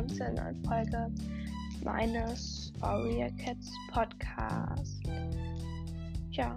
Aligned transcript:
willkommen 0.00 0.16
zu 0.16 0.24
einer 0.24 0.54
Folge 0.66 1.12
meines 1.84 2.72
Warrior 2.78 3.28
Cats 3.36 3.70
Podcast. 3.92 5.02
Ja. 6.30 6.56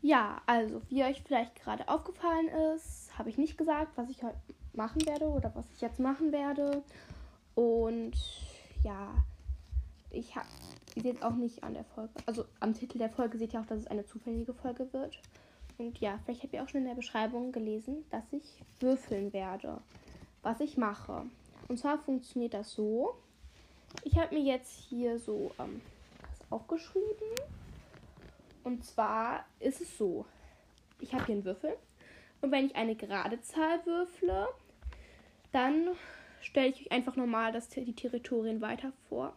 Ja, 0.00 0.42
also 0.46 0.82
wie 0.88 1.04
euch 1.04 1.22
vielleicht 1.24 1.54
gerade 1.62 1.88
aufgefallen 1.88 2.48
ist, 2.74 3.16
habe 3.16 3.30
ich 3.30 3.38
nicht 3.38 3.56
gesagt, 3.56 3.96
was 3.96 4.10
ich 4.10 4.24
heute 4.24 4.36
machen 4.72 5.06
werde 5.06 5.26
oder 5.26 5.54
was 5.54 5.66
ich 5.72 5.80
jetzt 5.80 6.00
machen 6.00 6.32
werde. 6.32 6.82
Und 7.54 8.14
ja, 8.82 9.14
ich 10.10 10.34
habe, 10.34 10.48
ihr 10.94 11.02
seht 11.02 11.22
auch 11.22 11.34
nicht 11.34 11.62
an 11.64 11.74
der 11.74 11.84
Folge, 11.84 12.12
also 12.26 12.44
am 12.60 12.74
Titel 12.74 12.98
der 12.98 13.10
Folge 13.10 13.38
seht 13.38 13.54
ihr 13.54 13.60
auch, 13.60 13.66
dass 13.66 13.80
es 13.80 13.86
eine 13.86 14.06
zufällige 14.06 14.54
Folge 14.54 14.92
wird. 14.92 15.18
Und 15.78 15.98
ja, 16.00 16.18
vielleicht 16.24 16.42
habt 16.42 16.52
ihr 16.52 16.62
auch 16.62 16.68
schon 16.68 16.82
in 16.82 16.86
der 16.86 16.94
Beschreibung 16.94 17.52
gelesen, 17.52 18.04
dass 18.10 18.24
ich 18.32 18.62
würfeln 18.80 19.32
werde, 19.32 19.80
was 20.42 20.60
ich 20.60 20.76
mache. 20.76 21.24
Und 21.68 21.78
zwar 21.78 21.98
funktioniert 21.98 22.54
das 22.54 22.72
so. 22.72 23.14
Ich 24.04 24.18
habe 24.18 24.34
mir 24.34 24.42
jetzt 24.42 24.70
hier 24.88 25.18
so 25.18 25.52
ähm, 25.58 25.80
was 26.20 26.52
aufgeschrieben. 26.52 27.28
Und 28.64 28.84
zwar 28.84 29.44
ist 29.60 29.80
es 29.80 29.96
so. 29.96 30.26
Ich 31.00 31.14
habe 31.14 31.26
hier 31.26 31.34
einen 31.36 31.44
Würfel. 31.44 31.76
Und 32.40 32.50
wenn 32.50 32.66
ich 32.66 32.76
eine 32.76 32.94
gerade 32.94 33.40
Zahl 33.40 33.84
würfle, 33.86 34.48
dann 35.52 35.88
stelle 36.40 36.68
ich 36.68 36.80
euch 36.80 36.92
einfach 36.92 37.16
normal 37.16 37.52
das, 37.52 37.68
die 37.68 37.94
Territorien 37.94 38.60
weiter 38.60 38.92
vor. 39.08 39.34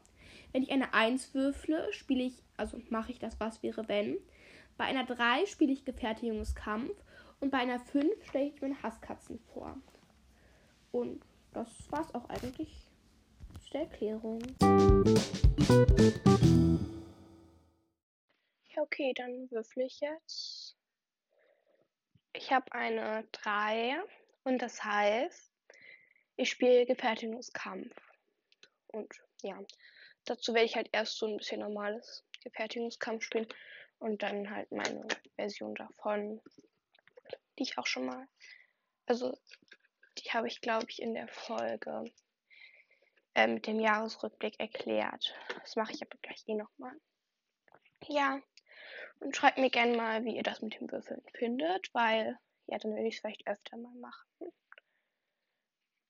Wenn 0.56 0.64
ich 0.64 0.72
eine 0.72 0.94
1 0.94 1.34
würfle, 1.34 1.92
spiele 1.92 2.24
ich, 2.24 2.42
also 2.56 2.82
mache 2.88 3.12
ich 3.12 3.20
das 3.20 3.42
Was 3.42 3.62
wäre 3.62 3.90
wenn. 3.90 4.18
Bei 4.78 4.86
einer 4.86 5.06
3 5.06 5.48
spiele 5.48 5.74
ich 5.74 5.84
Gefährtigungskampf 5.84 6.96
und 7.42 7.52
bei 7.52 7.58
einer 7.58 7.78
5 7.78 8.26
stelle 8.26 8.48
ich 8.48 8.62
meine 8.62 8.82
Hasskatzen 8.82 9.38
vor. 9.52 9.78
Und 10.94 11.22
das 11.52 11.68
war's 11.92 12.16
auch 12.16 12.30
eigentlich 12.30 12.88
zu 13.66 13.70
der 13.72 13.82
Erklärung. 13.82 14.40
Ja, 18.70 18.82
okay, 18.82 19.12
dann 19.14 19.52
würfle 19.52 19.84
ich 19.84 20.00
jetzt. 20.00 20.78
Ich 22.32 22.54
habe 22.54 22.72
eine 22.72 23.28
3 23.34 23.98
und 24.46 24.62
das 24.62 24.82
heißt, 24.82 25.52
ich 26.38 26.50
spiele 26.50 26.86
Gefährtigungskampf. 26.86 27.94
Und 28.88 29.14
ja, 29.42 29.60
dazu 30.26 30.54
werde 30.54 30.66
ich 30.66 30.76
halt 30.76 30.90
erst 30.92 31.18
so 31.18 31.28
ein 31.28 31.38
bisschen 31.38 31.62
normales 31.62 32.24
Gefertigungskampf 32.44 33.24
spielen 33.24 33.48
und 34.00 34.22
dann 34.22 34.50
halt 34.50 34.72
meine 34.72 35.08
Version 35.36 35.76
davon, 35.76 36.42
die 37.58 37.64
ich 37.64 37.78
auch 37.78 37.88
schon 37.88 38.06
mal, 38.06 38.28
also 39.06 39.38
die 40.18 40.30
habe 40.32 40.48
ich 40.48 40.62
glaube 40.62 40.86
ich 40.90 41.02
in 41.02 41.14
der 41.14 41.28
Folge 41.28 42.12
äh, 43.34 43.48
mit 43.48 43.68
dem 43.68 43.80
Jahresrückblick 43.80 44.60
erklärt. 44.60 45.36
Das 45.60 45.76
mache 45.76 45.94
ich 45.94 46.02
aber 46.02 46.18
gleich 46.22 46.44
eh 46.48 46.56
nochmal. 46.56 46.96
Ja, 48.08 48.42
und 49.20 49.36
schreibt 49.36 49.58
mir 49.58 49.70
gerne 49.70 49.96
mal, 49.96 50.24
wie 50.26 50.36
ihr 50.36 50.44
das 50.44 50.62
mit 50.62 50.80
dem 50.80 50.92
Würfeln 50.92 51.24
findet, 51.34 51.94
weil 51.94 52.38
ja, 52.68 52.78
dann 52.78 52.92
würde 52.92 53.08
ich 53.08 53.16
es 53.16 53.22
vielleicht 53.22 53.48
öfter 53.48 53.78
mal 53.78 53.96
machen. 53.96 54.52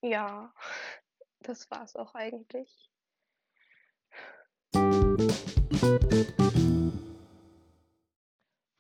Ja, 0.02 0.54
das 1.40 1.70
war's 1.72 1.96
auch 1.96 2.14
eigentlich. 2.16 2.92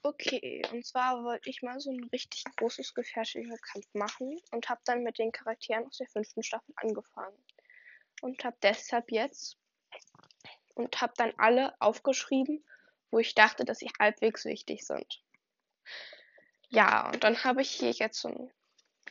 Okay, 0.04 0.62
und 0.72 0.86
zwar 0.86 1.24
wollte 1.24 1.50
ich 1.50 1.62
mal 1.62 1.80
so 1.80 1.92
ein 1.92 2.04
richtig 2.12 2.44
großes 2.58 2.94
Gefährtigungskampf 2.94 3.86
machen 3.94 4.38
und 4.52 4.70
habe 4.70 4.82
dann 4.86 5.04
mit 5.04 5.18
den 5.18 5.32
Charakteren 5.32 5.86
aus 5.88 5.98
der 5.98 6.08
fünften 6.08 6.44
Staffel 6.44 6.74
angefangen. 6.76 7.38
Und 8.22 8.44
habe 8.44 8.58
deshalb 8.62 9.12
jetzt 9.12 9.58
und 10.74 11.00
habe 11.02 11.14
dann 11.18 11.34
alle 11.38 11.74
aufgeschrieben, 11.80 12.64
wo 13.12 13.20
ich 13.20 13.34
dachte, 13.34 13.64
dass 13.64 13.80
sie 13.80 13.92
halbwegs 14.00 14.46
wichtig 14.46 14.86
sind. 14.86 15.24
Ja, 16.70 17.10
und 17.12 17.24
dann 17.24 17.44
habe 17.44 17.62
ich 17.62 17.72
hier 17.72 17.92
jetzt 17.92 18.20
so 18.20 18.28
einen 18.28 18.52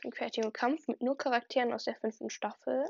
Gefährtigungskampf 0.01 0.87
mit 0.87 1.01
nur 1.01 1.17
Charakteren 1.17 1.73
aus 1.73 1.85
der 1.85 1.95
fünften 1.95 2.29
Staffel. 2.29 2.85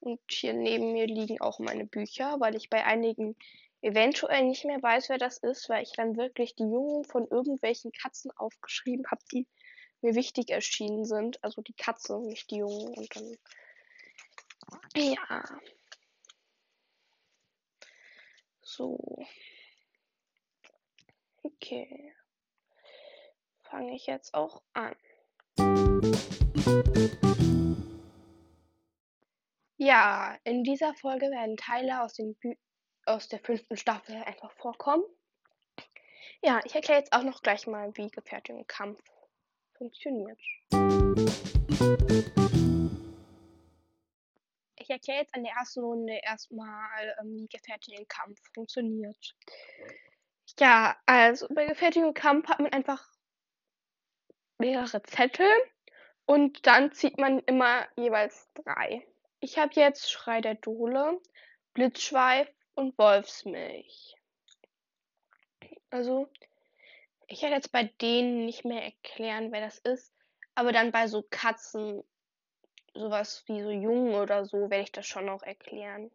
Und 0.00 0.20
hier 0.30 0.52
neben 0.52 0.92
mir 0.92 1.06
liegen 1.06 1.40
auch 1.40 1.58
meine 1.58 1.86
Bücher, 1.86 2.38
weil 2.38 2.54
ich 2.54 2.70
bei 2.70 2.84
einigen 2.84 3.36
eventuell 3.82 4.44
nicht 4.44 4.64
mehr 4.64 4.82
weiß, 4.82 5.08
wer 5.08 5.18
das 5.18 5.38
ist, 5.38 5.68
weil 5.68 5.82
ich 5.82 5.92
dann 5.92 6.16
wirklich 6.16 6.54
die 6.54 6.64
Jungen 6.64 7.04
von 7.04 7.26
irgendwelchen 7.28 7.92
Katzen 7.92 8.30
aufgeschrieben 8.36 9.06
habe, 9.10 9.22
die 9.32 9.46
mir 10.00 10.14
wichtig 10.14 10.50
erschienen 10.50 11.04
sind. 11.04 11.42
Also 11.42 11.62
die 11.62 11.74
Katze, 11.74 12.18
nicht 12.20 12.50
die 12.50 12.58
Jungen. 12.58 12.94
Und 12.94 13.16
dann. 13.16 13.36
Ja. 14.96 15.44
So. 18.62 19.24
Okay. 21.42 22.12
Fange 23.62 23.94
ich 23.94 24.06
jetzt 24.06 24.34
auch 24.34 24.62
an. 24.72 24.94
Ja, 29.86 30.36
in 30.42 30.64
dieser 30.64 30.94
Folge 30.94 31.26
werden 31.26 31.56
Teile 31.56 32.02
aus, 32.02 32.18
aus 33.04 33.28
der 33.28 33.38
fünften 33.38 33.76
Staffel 33.76 34.16
einfach 34.16 34.50
vorkommen. 34.54 35.04
Ja, 36.42 36.60
ich 36.64 36.74
erkläre 36.74 36.98
jetzt 36.98 37.12
auch 37.12 37.22
noch 37.22 37.40
gleich 37.40 37.68
mal, 37.68 37.96
wie 37.96 38.10
Gefährtung 38.10 38.58
und 38.58 38.66
Kampf 38.66 39.00
funktioniert. 39.78 40.40
Ich 44.74 44.90
erkläre 44.90 45.20
jetzt 45.20 45.32
an 45.36 45.44
der 45.44 45.52
ersten 45.52 45.84
Runde 45.84 46.18
erstmal, 46.20 47.16
ähm, 47.20 47.36
wie 47.36 47.46
Gefährting 47.46 47.96
und 48.00 48.08
Kampf 48.08 48.40
funktioniert. 48.54 49.36
Ja, 50.58 50.96
also 51.06 51.46
bei 51.54 51.64
Gefährting 51.64 52.06
und 52.06 52.14
Kampf 52.14 52.48
hat 52.48 52.58
man 52.58 52.72
einfach 52.72 53.08
mehrere 54.58 55.00
Zettel 55.04 55.52
und 56.24 56.66
dann 56.66 56.90
zieht 56.90 57.18
man 57.18 57.38
immer 57.38 57.86
jeweils 57.94 58.52
drei. 58.54 59.06
Ich 59.46 59.58
habe 59.58 59.70
jetzt 59.74 60.10
Schrei 60.10 60.40
der 60.40 60.56
Dole, 60.56 61.20
Blitzschweif 61.72 62.48
und 62.74 62.98
Wolfsmilch. 62.98 64.16
Also, 65.88 66.28
ich 67.28 67.42
werde 67.42 67.54
jetzt 67.54 67.70
bei 67.70 67.84
denen 67.84 68.44
nicht 68.44 68.64
mehr 68.64 68.82
erklären, 68.82 69.52
wer 69.52 69.60
das 69.60 69.78
ist, 69.78 70.12
aber 70.56 70.72
dann 70.72 70.90
bei 70.90 71.06
so 71.06 71.24
Katzen, 71.30 72.02
sowas 72.92 73.44
wie 73.46 73.62
so 73.62 73.70
Jungen 73.70 74.16
oder 74.16 74.46
so, 74.46 74.68
werde 74.68 74.82
ich 74.82 74.90
das 74.90 75.06
schon 75.06 75.26
noch 75.26 75.44
erklären. 75.44 76.10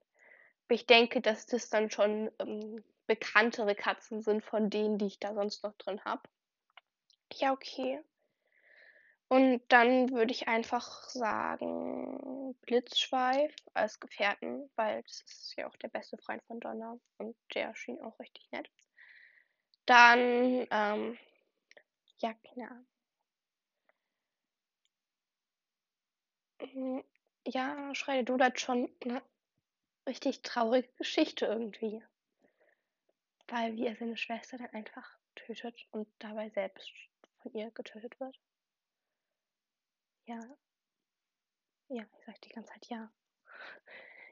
Aber 0.66 0.76
ich 0.76 0.86
denke, 0.86 1.22
dass 1.22 1.46
das 1.46 1.70
dann 1.70 1.90
schon 1.90 2.30
ähm, 2.38 2.84
bekanntere 3.08 3.76
Katzen 3.76 4.22
sind 4.22 4.44
von 4.44 4.70
denen, 4.70 4.98
die 4.98 5.06
ich 5.06 5.20
da 5.22 5.34
sonst 5.34 5.64
noch 5.64 5.78
drin 5.78 6.04
habe. 6.04 6.24
Ja, 7.36 7.54
okay. 7.54 8.04
Und 9.32 9.62
dann 9.70 10.12
würde 10.12 10.34
ich 10.34 10.50
einfach 10.50 11.08
sagen, 11.08 12.54
Blitzschweif 12.64 13.56
als 13.74 13.98
Gefährten, 14.02 14.70
weil 14.76 15.04
das 15.04 15.22
ist 15.22 15.56
ja 15.56 15.70
auch 15.70 15.76
der 15.78 15.88
beste 15.88 16.18
Freund 16.18 16.44
von 16.48 16.60
Donner 16.60 17.00
und 17.18 17.34
der 17.56 17.74
schien 17.74 18.02
auch 18.02 18.20
richtig 18.20 18.52
nett. 18.52 18.70
Dann, 19.86 20.68
ähm, 20.70 21.18
ja, 22.18 22.34
klar. 22.34 22.84
Mhm, 26.60 27.02
ja, 27.48 27.96
Schreie 27.96 28.26
du 28.26 28.36
das 28.36 28.60
schon 28.60 28.94
eine 29.06 29.22
richtig 30.10 30.42
traurige 30.42 30.92
Geschichte 30.98 31.46
irgendwie. 31.46 32.04
Weil 33.48 33.78
wie 33.78 33.88
er 33.88 33.96
seine 33.96 34.18
Schwester 34.18 34.58
dann 34.58 34.72
einfach 34.72 35.10
tötet 35.36 35.88
und 35.92 36.10
dabei 36.20 36.50
selbst 36.50 36.92
von 37.42 37.54
ihr 37.54 37.72
getötet 37.72 38.20
wird. 38.20 38.38
Ja. 40.32 40.40
Ja, 41.90 42.04
ich 42.04 42.26
sag 42.26 42.40
die 42.42 42.50
ganze 42.50 42.72
Zeit 42.72 42.88
ja. 42.88 43.12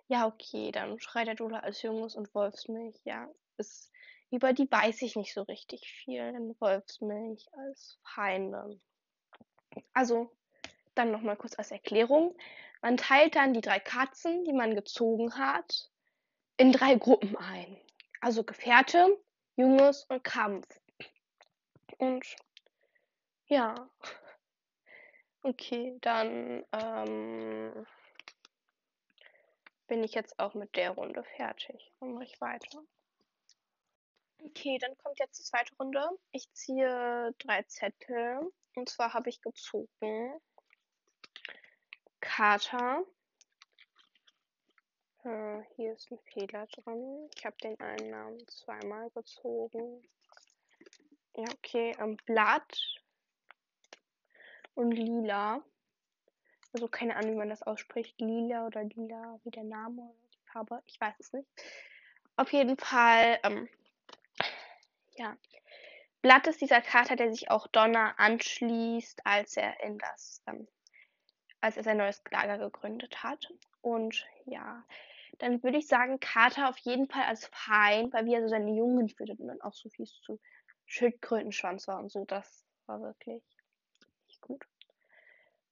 Ja, 0.07 0.27
okay, 0.27 0.71
dann 0.71 0.97
schreit 1.01 1.27
der 1.27 1.35
Dula 1.35 1.59
als 1.59 1.81
Junges 1.81 2.15
und 2.15 2.33
Wolfsmilch. 2.33 2.95
Ja, 3.03 3.29
ist, 3.57 3.91
über 4.31 4.53
die 4.53 4.71
weiß 4.71 5.01
ich 5.01 5.17
nicht 5.17 5.33
so 5.33 5.41
richtig 5.41 5.91
viel. 5.91 6.31
Denn 6.31 6.55
Wolfsmilch 6.61 7.49
als 7.51 7.99
Feinde. 8.03 8.79
Also, 9.93 10.31
dann 10.95 11.11
nochmal 11.11 11.35
kurz 11.35 11.59
als 11.59 11.71
Erklärung. 11.71 12.33
Man 12.81 12.95
teilt 12.95 13.35
dann 13.35 13.53
die 13.53 13.61
drei 13.61 13.81
Katzen, 13.81 14.45
die 14.45 14.53
man 14.53 14.75
gezogen 14.75 15.37
hat, 15.37 15.91
in 16.55 16.71
drei 16.71 16.95
Gruppen 16.95 17.35
ein. 17.35 17.77
Also 18.21 18.45
Gefährte, 18.45 19.21
Junges 19.57 20.05
und 20.05 20.23
Kampf. 20.23 20.65
Und 21.97 22.25
ja. 23.47 23.89
Okay, 25.41 25.97
dann 26.01 26.65
ähm, 26.73 27.85
bin 29.87 30.03
ich 30.03 30.13
jetzt 30.13 30.37
auch 30.37 30.53
mit 30.53 30.75
der 30.75 30.91
Runde 30.91 31.23
fertig. 31.23 31.91
Dann 31.99 32.13
mache 32.13 32.25
ich 32.25 32.41
weiter. 32.41 32.83
Okay, 34.43 34.77
dann 34.79 34.97
kommt 34.97 35.19
jetzt 35.19 35.39
die 35.39 35.43
zweite 35.43 35.75
Runde. 35.77 36.07
Ich 36.31 36.51
ziehe 36.51 37.33
drei 37.39 37.63
Zettel. 37.63 38.51
Und 38.75 38.89
zwar 38.89 39.13
habe 39.13 39.29
ich 39.29 39.41
gezogen 39.41 40.39
Kater. 42.19 43.03
Äh, 45.23 45.61
hier 45.75 45.93
ist 45.93 46.11
ein 46.11 46.19
Fehler 46.33 46.67
drin. 46.67 47.29
Ich 47.35 47.45
habe 47.45 47.57
den 47.63 47.79
einen 47.79 48.09
Namen 48.09 48.47
zweimal 48.47 49.09
gezogen. 49.11 50.01
Ja, 51.35 51.45
okay. 51.53 51.95
Ähm, 51.99 52.17
Blatt 52.25 53.01
und 54.79 54.91
Lila. 54.91 55.61
Also 56.73 56.87
keine 56.87 57.17
Ahnung, 57.17 57.33
wie 57.33 57.37
man 57.37 57.49
das 57.49 57.63
ausspricht. 57.63 58.19
Lila 58.21 58.65
oder 58.65 58.83
Lila, 58.83 59.39
wie 59.43 59.51
der 59.51 59.65
Name 59.65 60.01
oder 60.03 60.29
die 60.33 60.51
Farbe. 60.51 60.81
Ich 60.85 60.99
weiß 61.01 61.15
es 61.19 61.33
nicht. 61.33 61.47
Auf 62.37 62.53
jeden 62.53 62.77
Fall, 62.77 63.39
ähm, 63.43 63.67
ja. 65.17 65.37
Blatt 66.21 66.47
ist 66.47 66.61
dieser 66.61 66.81
Kater, 66.81 67.15
der 67.15 67.31
sich 67.31 67.51
auch 67.51 67.67
Donner 67.67 68.17
anschließt, 68.19 69.25
als 69.25 69.57
er 69.57 69.81
in 69.83 69.97
das, 69.97 70.41
ähm, 70.47 70.67
als 71.59 71.75
er 71.75 71.83
sein 71.83 71.97
neues 71.97 72.23
Lager 72.31 72.57
gegründet 72.57 73.21
hat. 73.23 73.51
Und 73.81 74.25
ja, 74.45 74.85
dann 75.39 75.61
würde 75.61 75.77
ich 75.77 75.87
sagen, 75.87 76.19
Kater 76.19 76.69
auf 76.69 76.77
jeden 76.79 77.09
Fall 77.09 77.23
als 77.23 77.47
Feind, 77.47 78.13
weil 78.13 78.25
wie 78.25 78.33
er 78.33 78.41
so 78.41 78.47
seine 78.47 78.71
Jungen 78.71 79.09
füttert 79.09 79.39
und 79.39 79.47
dann 79.47 79.61
auch 79.61 79.73
so 79.73 79.89
fies 79.89 80.21
zu 80.21 80.39
Schildkrötenschwanz 80.85 81.87
war 81.87 81.99
und 81.99 82.11
so. 82.11 82.23
Das 82.25 82.65
war 82.85 83.01
wirklich 83.01 83.43
gut. 84.41 84.65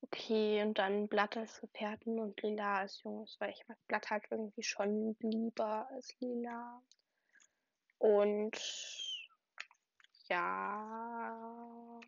Okay, 0.01 0.61
und 0.63 0.77
dann 0.77 1.07
Blatt 1.07 1.37
als 1.37 1.59
Gefährten 1.59 2.19
und 2.19 2.41
Lila 2.41 2.79
als 2.79 3.01
Jungs, 3.03 3.35
weil 3.39 3.51
ich 3.51 3.67
mag 3.67 3.77
Blatt 3.87 4.09
halt 4.09 4.23
irgendwie 4.29 4.63
schon 4.63 5.15
lieber 5.19 5.89
als 5.91 6.15
Lila. 6.19 6.81
Und 7.97 8.57
ja. 10.29 11.99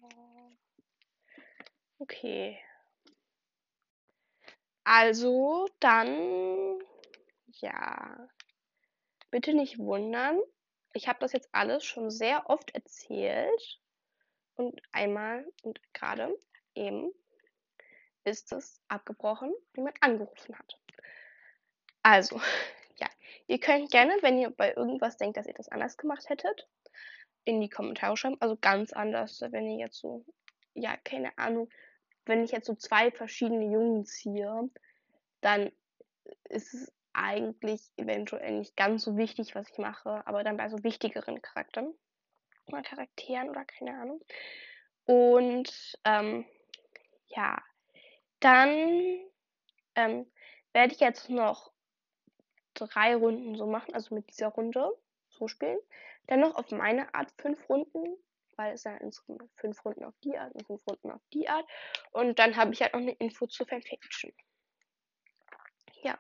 Okay. 1.98 2.60
Also, 4.84 5.68
dann 5.80 6.80
ja. 7.62 8.30
Bitte 9.32 9.54
nicht 9.54 9.78
wundern. 9.78 10.40
Ich 10.94 11.08
habe 11.08 11.20
das 11.20 11.34
jetzt 11.34 11.50
alles 11.52 11.86
schon 11.86 12.10
sehr 12.10 12.50
oft 12.50 12.74
erzählt. 12.74 13.80
Und 14.56 14.82
einmal 14.92 15.46
und 15.64 15.80
gerade 15.94 16.36
eben 16.80 17.12
ist 18.24 18.52
es 18.52 18.82
abgebrochen, 18.88 19.54
wie 19.74 19.82
man 19.82 19.94
angerufen 20.02 20.58
hat. 20.58 20.80
Also, 22.04 22.40
ja, 22.98 23.08
ihr 23.48 23.60
könnt 23.60 23.92
gerne, 23.92 24.14
wenn 24.22 24.40
ihr 24.40 24.50
bei 24.50 24.74
irgendwas 24.74 25.18
denkt, 25.18 25.38
dass 25.38 25.48
ihr 25.48 25.54
das 25.54 25.70
anders 25.70 25.98
gemacht 25.98 26.30
hättet, 26.30 26.68
in 27.44 27.62
die 27.62 27.70
Kommentare 27.70 28.18
schreiben. 28.18 28.38
Also 28.40 28.58
ganz 28.60 28.94
anders, 28.94 29.42
wenn 29.42 29.68
ihr 29.68 29.78
jetzt 29.78 29.98
so, 29.98 30.26
ja, 30.74 30.98
keine 30.98 31.38
Ahnung, 31.38 31.70
wenn 32.26 32.44
ich 32.44 32.52
jetzt 32.52 32.68
so 32.68 32.76
zwei 32.76 33.12
verschiedene 33.12 33.66
Jungen 33.66 34.06
ziehe, 34.06 34.70
dann 35.42 35.72
ist 36.50 36.74
es 36.74 36.94
eigentlich 37.14 37.82
eventuell 37.98 38.60
nicht 38.60 38.78
ganz 38.78 39.04
so 39.04 39.18
wichtig, 39.18 39.56
was 39.56 39.70
ich 39.70 39.78
mache, 39.78 40.26
aber 40.28 40.44
dann 40.44 40.58
bei 40.58 40.70
so 40.70 40.84
wichtigeren 40.84 41.42
Charakteren 41.42 41.94
oder 42.68 42.84
Charakteren 42.84 43.50
oder 43.50 43.66
keine 43.66 44.00
Ahnung. 44.00 44.22
Und 45.06 45.98
ähm, 46.06 46.46
ja, 47.30 47.62
dann 48.40 49.20
ähm, 49.96 50.32
werde 50.74 50.94
ich 50.94 51.00
jetzt 51.00 51.30
noch 51.30 51.72
drei 52.74 53.16
Runden 53.16 53.56
so 53.56 53.66
machen, 53.66 53.94
also 53.94 54.16
mit 54.16 54.30
dieser 54.30 54.48
Runde 54.48 54.92
so 55.30 55.48
spielen. 55.48 55.80
Dann 56.28 56.42
noch 56.42 56.56
auf 56.56 56.72
meine 56.72 57.14
Art 57.14 57.32
fünf 57.38 57.68
Runden, 57.70 58.18
weil 58.56 58.74
es 58.74 58.84
ja 58.84 58.96
insgesamt 58.98 59.50
fünf 59.56 59.84
Runden 59.84 60.04
auf 60.04 60.18
die 60.24 60.38
Art 60.38 60.54
und 60.54 60.66
fünf 60.66 60.86
Runden 60.88 61.12
auf 61.12 61.22
die 61.34 61.50
Art. 61.50 61.68
Und 62.12 62.40
dann 62.40 62.56
habe 62.56 62.74
ich 62.74 62.82
halt 62.82 62.94
noch 62.94 63.02
eine 63.02 63.14
Info 63.14 63.48
zu 63.48 63.66
Fanfiction. 63.66 64.34
Ja, 66.02 66.18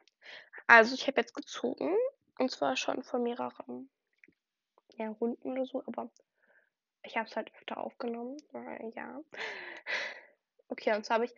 also 0.67 0.95
ich 0.95 1.07
habe 1.07 1.21
jetzt 1.21 1.33
gezogen 1.33 1.95
und 2.38 2.51
zwar 2.51 2.75
schon 2.75 3.03
vor 3.03 3.19
mehreren 3.19 3.89
ja, 4.95 5.09
Runden 5.09 5.51
oder 5.51 5.65
so, 5.65 5.83
aber 5.85 6.09
ich 7.03 7.15
habe 7.17 7.29
es 7.29 7.35
halt 7.35 7.53
öfter 7.56 7.77
aufgenommen. 7.77 8.38
Ja. 8.95 9.21
Okay, 10.69 10.95
und 10.95 11.06
zwar 11.06 11.16
habe 11.16 11.25
ich 11.25 11.36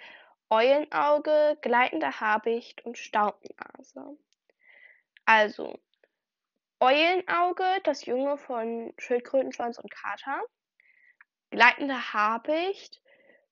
Eulenauge, 0.50 1.58
gleitende 1.62 2.20
Habicht 2.20 2.86
und 2.86 2.98
Staubnase. 2.98 4.18
Also, 5.26 5.80
Eulenauge, 6.82 7.80
das 7.84 8.06
Junge 8.06 8.38
von 8.38 8.94
Schildkrötenschwanz 8.98 9.78
und 9.78 9.90
Kater. 9.90 10.44
Gleitende 11.52 12.14
Habicht, 12.14 13.02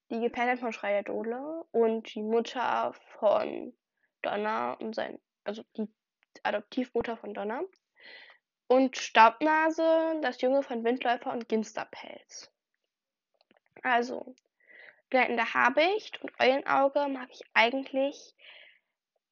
die 0.10 0.20
Gefährtin 0.20 0.58
von 0.58 0.74
Schreier 0.74 1.04
Dole 1.04 1.66
und 1.72 2.14
die 2.14 2.22
Mutter 2.22 2.94
von 3.20 3.74
Donner 4.22 4.78
und 4.80 4.96
sein, 4.96 5.20
also 5.44 5.64
die 5.78 5.88
Adoptivmutter 6.44 7.18
von 7.18 7.34
Donner. 7.34 7.64
Und 8.68 8.98
Staubnase, 8.98 10.20
das 10.22 10.42
Junge 10.42 10.64
von 10.64 10.84
Windläufer 10.84 11.32
und 11.32 11.48
Ginsterpelz. 11.48 12.52
Also, 13.84 14.36
Gleitende 15.10 15.54
Habicht 15.54 16.22
und 16.22 16.32
Eulenauge 16.40 17.08
mag 17.08 17.30
ich 17.32 17.42
eigentlich 17.54 18.36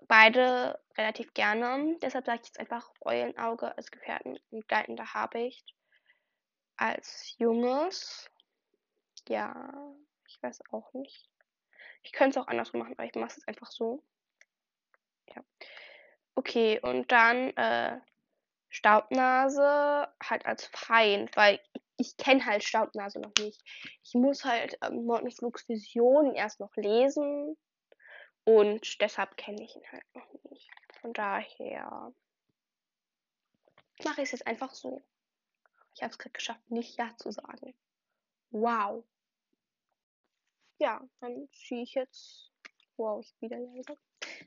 beide 0.07 0.79
relativ 0.97 1.33
gerne. 1.33 1.97
Deshalb 2.01 2.25
sage 2.25 2.39
ich 2.41 2.47
jetzt 2.47 2.59
einfach 2.59 2.89
Eulenauge 3.01 3.75
als 3.77 3.91
Gefährten 3.91 4.39
und 4.51 4.67
Gleitende 4.67 5.13
Habicht 5.13 5.75
als 6.77 7.35
Junges. 7.37 8.29
Ja, 9.27 9.95
ich 10.27 10.41
weiß 10.41 10.61
auch 10.71 10.93
nicht. 10.93 11.29
Ich 12.03 12.13
könnte 12.13 12.39
es 12.39 12.45
auch 12.45 12.47
anders 12.47 12.73
machen, 12.73 12.93
aber 12.93 13.03
ich 13.03 13.15
mache 13.15 13.37
es 13.37 13.47
einfach 13.47 13.69
so. 13.69 14.03
Ja. 15.35 15.43
Okay, 16.35 16.79
und 16.79 17.11
dann 17.11 17.49
äh, 17.57 17.99
Staubnase 18.69 20.07
halt 20.23 20.45
als 20.45 20.67
Feind, 20.67 21.35
weil 21.35 21.59
ich 21.73 21.81
kenne 22.17 22.45
halt 22.45 22.63
Staubnase 22.63 23.19
noch 23.19 23.33
nicht. 23.39 23.61
Ich 24.03 24.13
muss 24.13 24.45
halt 24.45 24.77
ähm, 24.83 25.05
Mortenflugs 25.05 25.67
Vision 25.67 26.35
erst 26.35 26.59
noch 26.59 26.75
lesen 26.75 27.57
und 28.43 29.01
deshalb 29.01 29.35
kenne 29.37 29.63
ich 29.63 29.75
ihn 29.75 29.91
halt 29.91 30.05
noch 30.13 30.51
nicht. 30.51 30.69
Von 31.01 31.13
daher 31.13 32.13
mache 34.03 34.21
ich 34.21 34.27
es 34.27 34.31
jetzt 34.31 34.47
einfach 34.47 34.73
so. 34.73 35.01
Ich 35.95 36.03
habe 36.03 36.11
es 36.11 36.19
gerade 36.19 36.33
geschafft, 36.33 36.69
nicht 36.69 36.97
Ja 36.97 37.15
zu 37.17 37.31
sagen. 37.31 37.75
Wow. 38.51 39.03
Ja, 40.79 41.01
dann 41.19 41.49
ziehe 41.51 41.83
ich 41.83 41.95
jetzt. 41.95 42.51
Wow, 42.97 43.25
ich 43.25 43.41
wieder 43.41 43.59
gesagt. 43.59 44.01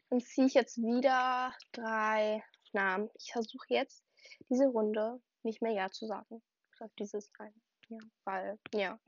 Dann 0.08 0.20
ziehe 0.20 0.46
ich 0.46 0.54
jetzt 0.54 0.78
wieder 0.78 1.54
drei 1.72 2.44
Namen. 2.72 3.10
Ich 3.14 3.32
versuche 3.32 3.66
jetzt 3.68 4.04
diese 4.48 4.66
Runde 4.66 5.20
nicht 5.42 5.62
mehr 5.62 5.72
Ja 5.72 5.90
zu 5.90 6.06
sagen. 6.06 6.42
Auf 6.80 6.90
dieses 6.98 7.30
rein. 7.38 7.54
Ja, 7.88 7.98
weil, 8.24 8.58
ja. 8.74 8.98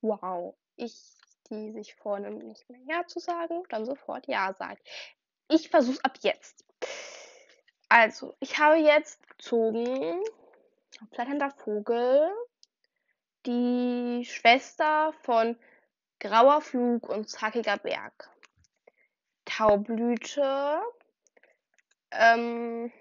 Wow. 0.00 0.54
Ich, 0.76 0.96
die 1.50 1.72
sich 1.72 1.94
vornimmt, 1.94 2.44
nicht 2.44 2.68
mehr 2.70 2.80
Ja 2.88 3.06
zu 3.06 3.18
sagen, 3.18 3.62
dann 3.68 3.84
sofort 3.84 4.26
Ja 4.26 4.54
sagt. 4.54 4.86
Ich 5.48 5.68
versuche 5.68 6.02
ab 6.04 6.18
jetzt. 6.22 6.64
Also, 7.88 8.34
ich 8.40 8.58
habe 8.58 8.76
jetzt 8.76 9.26
gezogen 9.28 10.22
Flatternder 11.12 11.50
Vogel, 11.50 12.30
die 13.44 14.24
Schwester 14.24 15.12
von 15.22 15.58
Grauer 16.20 16.60
Flug 16.60 17.08
und 17.08 17.28
Zackiger 17.28 17.78
Berg. 17.78 18.30
Taublüte 19.44 20.80
ähm, 22.12 22.92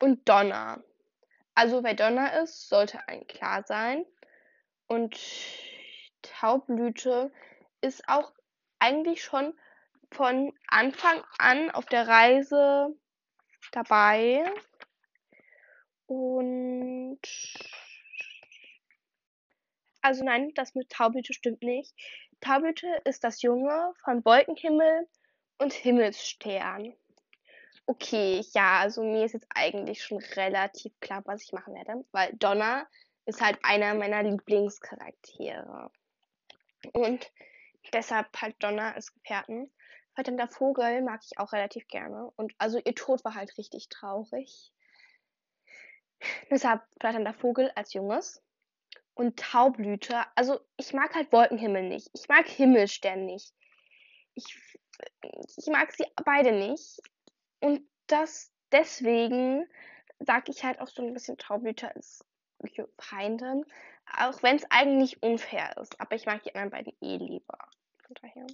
und 0.00 0.28
Donner. 0.28 0.82
Also 1.54 1.84
wer 1.84 1.94
Donner 1.94 2.42
ist, 2.42 2.68
sollte 2.68 3.06
ein 3.08 3.26
klar 3.26 3.62
sein. 3.64 4.04
Und 4.86 5.18
Taublüte 6.22 7.32
ist 7.80 8.08
auch 8.08 8.32
eigentlich 8.78 9.22
schon 9.22 9.54
von 10.10 10.52
Anfang 10.66 11.22
an 11.38 11.70
auf 11.70 11.86
der 11.86 12.08
Reise 12.08 12.94
dabei. 13.72 14.44
Und 16.06 17.20
also 20.02 20.24
nein, 20.24 20.52
das 20.54 20.74
mit 20.74 20.90
Taublüte 20.90 21.32
stimmt 21.32 21.62
nicht. 21.62 21.94
Taublüte 22.40 23.00
ist 23.04 23.24
das 23.24 23.42
Junge 23.42 23.94
von 24.04 24.24
Wolkenhimmel 24.24 25.08
und 25.58 25.72
Himmelsstern. 25.72 26.94
Okay, 27.86 28.42
ja, 28.54 28.80
also 28.80 29.02
mir 29.02 29.26
ist 29.26 29.34
jetzt 29.34 29.48
eigentlich 29.54 30.02
schon 30.02 30.18
relativ 30.36 30.98
klar, 31.00 31.22
was 31.26 31.42
ich 31.42 31.52
machen 31.52 31.74
werde, 31.74 32.04
weil 32.12 32.32
Donna 32.34 32.86
ist 33.26 33.42
halt 33.42 33.58
einer 33.62 33.94
meiner 33.94 34.22
Lieblingscharaktere. 34.22 35.90
Und 36.92 37.30
deshalb 37.92 38.28
halt 38.40 38.56
Donna 38.62 38.92
als 38.92 39.12
Gefährten. 39.12 39.70
der 40.16 40.48
Vogel 40.48 41.02
mag 41.02 41.20
ich 41.24 41.38
auch 41.38 41.52
relativ 41.52 41.86
gerne. 41.88 42.30
Und 42.36 42.54
also 42.58 42.78
ihr 42.78 42.94
Tod 42.94 43.24
war 43.24 43.34
halt 43.34 43.56
richtig 43.58 43.88
traurig. 43.88 44.72
Deshalb 46.50 46.82
flatternder 47.00 47.34
Vogel 47.34 47.70
als 47.74 47.92
Junges. 47.92 48.42
Und 49.14 49.38
Taublüte. 49.38 50.24
Also 50.34 50.60
ich 50.76 50.92
mag 50.92 51.14
halt 51.14 51.32
Wolkenhimmel 51.32 51.82
nicht. 51.82 52.08
Ich 52.14 52.28
mag 52.28 52.46
Himmelstern 52.48 53.26
nicht. 53.26 53.54
Ich, 54.34 54.44
ich 55.56 55.66
mag 55.66 55.92
sie 55.92 56.06
beide 56.24 56.52
nicht. 56.52 57.00
Und 57.64 57.80
das 58.08 58.52
deswegen 58.72 59.66
sage 60.18 60.50
ich 60.50 60.64
halt 60.64 60.80
auch 60.80 60.88
so 60.88 61.02
ein 61.02 61.14
bisschen 61.14 61.38
Taublüte 61.38 61.94
als 61.94 62.22
Feindin. 62.98 63.64
Auch 64.18 64.42
wenn 64.42 64.56
es 64.56 64.66
eigentlich 64.68 65.22
unfair 65.22 65.74
ist. 65.78 65.98
Aber 65.98 66.14
ich 66.14 66.26
mag 66.26 66.42
die 66.42 66.54
anderen 66.54 66.68
beiden 66.68 66.92
eh 67.00 67.16
lieber. 67.16 67.56
Von 68.06 68.16
daher. 68.20 68.46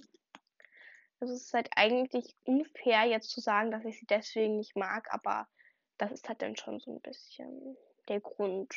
Also 1.19 1.33
es 1.33 1.41
ist 1.41 1.53
halt 1.53 1.69
eigentlich 1.75 2.37
unfair, 2.45 3.03
jetzt 3.03 3.31
zu 3.31 3.41
sagen, 3.41 3.69
dass 3.69 3.83
ich 3.83 3.99
sie 3.99 4.05
deswegen 4.05 4.55
nicht 4.55 4.77
mag, 4.77 5.13
aber 5.13 5.45
das 5.97 6.13
ist 6.13 6.29
halt 6.29 6.41
dann 6.41 6.55
schon 6.55 6.79
so 6.79 6.95
ein 6.95 7.01
bisschen 7.01 7.75
der 8.07 8.21
Grund. 8.21 8.73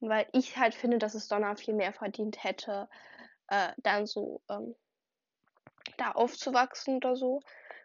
Weil 0.00 0.28
ich 0.34 0.58
halt 0.58 0.74
finde, 0.74 0.98
dass 0.98 1.14
es 1.14 1.28
Donner 1.28 1.56
viel 1.56 1.72
mehr 1.72 1.94
verdient 1.94 2.44
hätte, 2.44 2.90
äh, 3.46 3.72
dann 3.78 4.04
so 4.06 4.42
ähm, 4.50 4.76
da 5.96 6.12
aufzuwachsen 6.12 6.96
oder 6.96 7.16
so 7.16 7.40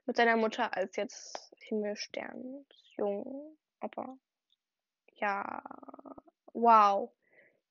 mit 0.05 0.17
seiner 0.17 0.36
Mutter 0.36 0.75
als 0.75 0.95
jetzt 0.95 1.51
Himmelstern 1.60 2.65
jung. 2.98 3.57
Aber 3.79 4.17
ja, 5.15 5.63
wow. 6.53 7.12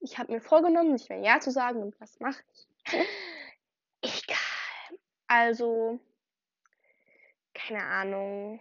Ich 0.01 0.19
habe 0.19 0.33
mir 0.33 0.41
vorgenommen, 0.41 0.93
nicht 0.93 1.09
mehr 1.09 1.21
Ja 1.21 1.41
zu 1.41 1.51
sagen 1.51 1.81
und 1.83 2.01
was 2.01 2.19
mache 2.21 2.43
ich? 2.53 2.69
Egal. 4.03 4.99
Also, 5.29 6.01
keine 7.55 7.85
Ahnung. 7.85 8.61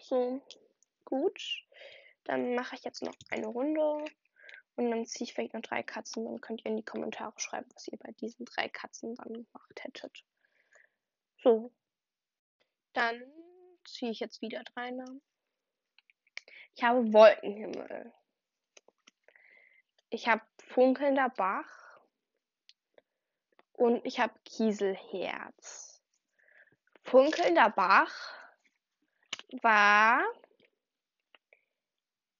So, 0.00 0.40
gut. 1.04 1.42
Dann 2.24 2.54
mache 2.54 2.76
ich 2.76 2.84
jetzt 2.84 3.02
noch 3.02 3.14
eine 3.30 3.48
Runde 3.48 4.04
und 4.76 4.90
dann 4.90 5.04
ziehe 5.04 5.24
ich 5.26 5.34
vielleicht 5.34 5.54
noch 5.54 5.62
drei 5.62 5.82
Katzen. 5.82 6.24
Dann 6.24 6.40
könnt 6.40 6.64
ihr 6.64 6.70
in 6.70 6.76
die 6.76 6.84
Kommentare 6.84 7.38
schreiben, 7.38 7.68
was 7.74 7.88
ihr 7.88 7.98
bei 7.98 8.12
diesen 8.12 8.46
drei 8.46 8.68
Katzen 8.68 9.16
dann 9.16 9.32
gemacht 9.32 9.84
hättet. 9.84 10.24
So. 11.42 11.72
Dann 13.00 13.22
ziehe 13.86 14.10
ich 14.10 14.20
jetzt 14.20 14.42
wieder 14.42 14.62
drei 14.62 14.90
Namen. 14.90 15.22
Ich 16.74 16.82
habe 16.82 17.10
Wolkenhimmel. 17.14 18.12
Ich 20.10 20.28
habe 20.28 20.42
funkelnder 20.68 21.30
Bach. 21.30 21.98
Und 23.72 24.04
ich 24.04 24.20
habe 24.20 24.34
Kieselherz. 24.44 26.02
Funkelnder 27.02 27.70
Bach 27.70 28.14
war 29.62 30.22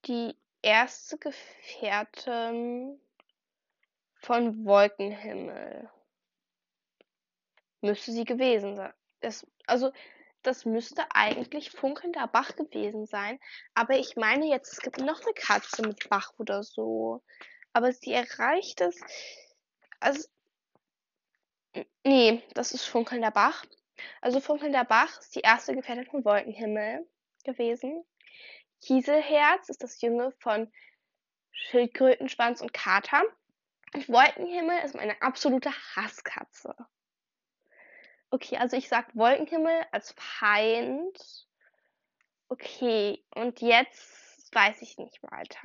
die 0.05 0.37
erste 0.61 1.17
Gefährtin 1.17 3.00
von 4.17 4.67
Wolkenhimmel. 4.67 5.90
Müsste 7.81 8.12
sie 8.12 8.25
gewesen 8.25 8.76
sein. 8.76 8.93
Das, 9.21 9.47
also, 9.67 9.90
das 10.42 10.64
müsste 10.64 11.04
eigentlich 11.14 11.70
funkelnder 11.70 12.26
Bach 12.26 12.56
gewesen 12.56 13.06
sein. 13.06 13.38
Aber 13.75 13.99
ich 13.99 14.16
meine 14.16 14.47
jetzt, 14.47 14.73
es 14.73 14.80
gibt 14.80 14.99
noch 14.99 15.23
eine 15.23 15.35
Katze 15.35 15.82
mit 15.82 16.09
Bach 16.09 16.32
oder 16.38 16.62
so. 16.62 17.23
Aber 17.73 17.92
sie 17.92 18.12
erreicht 18.12 18.80
es. 18.80 19.00
Also. 20.00 20.28
Nee, 22.04 22.42
das 22.54 22.73
ist 22.73 22.85
funkelnder 22.85 23.30
Bach. 23.30 23.64
Also 24.20 24.40
funkelnder 24.40 24.85
Bach 24.85 25.18
ist 25.20 25.35
die 25.37 25.40
erste 25.40 25.75
Gefährtin 25.75 26.06
von 26.06 26.25
Wolkenhimmel 26.25 27.06
gewesen. 27.44 28.04
Kieselherz 28.80 29.68
ist 29.68 29.82
das 29.82 30.00
Junge 30.00 30.32
von 30.38 30.73
Schildkrötenschwanz 31.52 32.62
und 32.62 32.73
Kater. 32.73 33.23
Und 33.94 34.09
Wolkenhimmel 34.09 34.78
ist 34.85 34.94
meine 34.94 35.20
absolute 35.20 35.70
Hasskatze. 35.94 36.75
Okay, 38.31 38.57
also 38.59 38.77
ich 38.77 38.89
sag 38.89 39.15
Wolkenhimmel 39.17 39.85
als 39.91 40.15
Feind. 40.17 41.47
Okay, 42.49 43.25
und 43.35 43.61
jetzt 43.61 44.55
weiß 44.55 44.83
ich 44.83 44.99
nicht 44.99 45.23
weiter. 45.23 45.61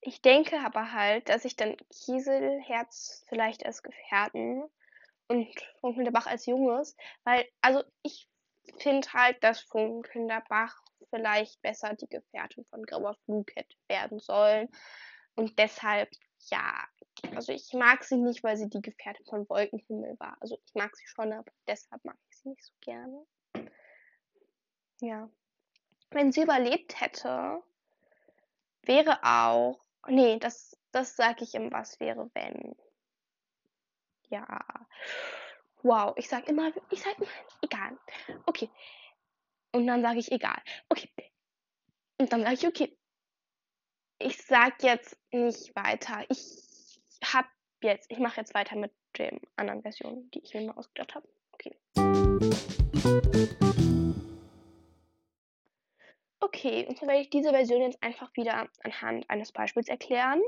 Ich 0.00 0.22
denke 0.22 0.58
aber 0.64 0.92
halt, 0.92 1.28
dass 1.28 1.44
ich 1.44 1.56
dann 1.56 1.76
Kieselherz 1.90 3.24
vielleicht 3.28 3.66
als 3.66 3.82
Gefährten 3.82 4.64
und 5.26 5.48
Funkelnder 5.80 6.12
Bach 6.12 6.26
als 6.26 6.46
Junges, 6.46 6.96
weil, 7.24 7.46
also 7.60 7.82
ich 8.02 8.28
finde 8.78 9.12
halt, 9.12 9.42
dass 9.42 9.60
Funkelnder 9.60 10.42
Bach 10.48 10.76
vielleicht 11.10 11.60
besser 11.62 11.94
die 11.94 12.08
Gefährtin 12.08 12.64
von 12.66 12.84
Grauer 12.84 13.16
Flug 13.24 13.50
hätte 13.56 13.76
werden 13.88 14.20
sollen. 14.20 14.68
Und 15.34 15.58
deshalb, 15.58 16.10
ja, 16.50 16.86
also 17.34 17.52
ich 17.52 17.72
mag 17.72 18.04
sie 18.04 18.16
nicht, 18.16 18.42
weil 18.42 18.56
sie 18.56 18.68
die 18.68 18.82
Gefährtin 18.82 19.24
von 19.26 19.48
Wolkenhimmel 19.48 20.18
war. 20.18 20.36
Also 20.40 20.58
ich 20.64 20.74
mag 20.74 20.94
sie 20.96 21.06
schon, 21.06 21.32
aber 21.32 21.50
deshalb 21.66 22.04
mag 22.04 22.16
ich 22.30 22.38
sie 22.38 22.48
nicht 22.50 22.64
so 22.64 22.74
gerne. 22.80 23.26
Ja. 25.00 25.30
Wenn 26.10 26.32
sie 26.32 26.42
überlebt 26.42 27.00
hätte, 27.00 27.62
wäre 28.82 29.18
auch. 29.22 29.80
Nee, 30.06 30.38
das, 30.38 30.76
das 30.92 31.16
sage 31.16 31.44
ich 31.44 31.54
im 31.54 31.70
Was 31.72 32.00
wäre, 32.00 32.30
wenn. 32.34 32.74
Ja. 34.28 34.46
Wow, 35.82 36.14
ich 36.16 36.28
sag 36.28 36.48
immer, 36.48 36.72
ich 36.90 37.02
sag 37.02 37.18
immer, 37.18 37.28
egal. 37.62 37.98
Okay. 38.46 38.70
Und 39.72 39.86
dann 39.86 40.02
sage 40.02 40.18
ich 40.18 40.32
egal. 40.32 40.60
Okay. 40.88 41.10
Und 42.18 42.32
dann 42.32 42.42
sage 42.42 42.54
ich 42.54 42.66
okay. 42.66 42.98
Ich 44.18 44.42
sag 44.44 44.82
jetzt 44.82 45.16
nicht 45.30 45.76
weiter. 45.76 46.24
Ich 46.28 46.67
hab 47.24 47.46
jetzt, 47.82 48.10
ich 48.10 48.18
mache 48.18 48.40
jetzt 48.40 48.54
weiter 48.54 48.76
mit 48.76 48.92
den 49.18 49.40
anderen 49.56 49.82
Versionen, 49.82 50.30
die 50.30 50.40
ich 50.40 50.54
mir 50.54 50.62
mal 50.62 50.76
ausgedacht 50.76 51.14
habe. 51.14 51.28
Okay. 51.52 51.76
Okay, 56.40 56.86
und 56.86 56.98
zwar 56.98 57.08
werde 57.08 57.22
ich 57.22 57.30
diese 57.30 57.50
Version 57.50 57.82
jetzt 57.82 58.02
einfach 58.02 58.34
wieder 58.34 58.68
anhand 58.82 59.28
eines 59.28 59.52
Beispiels 59.52 59.88
erklären. 59.88 60.40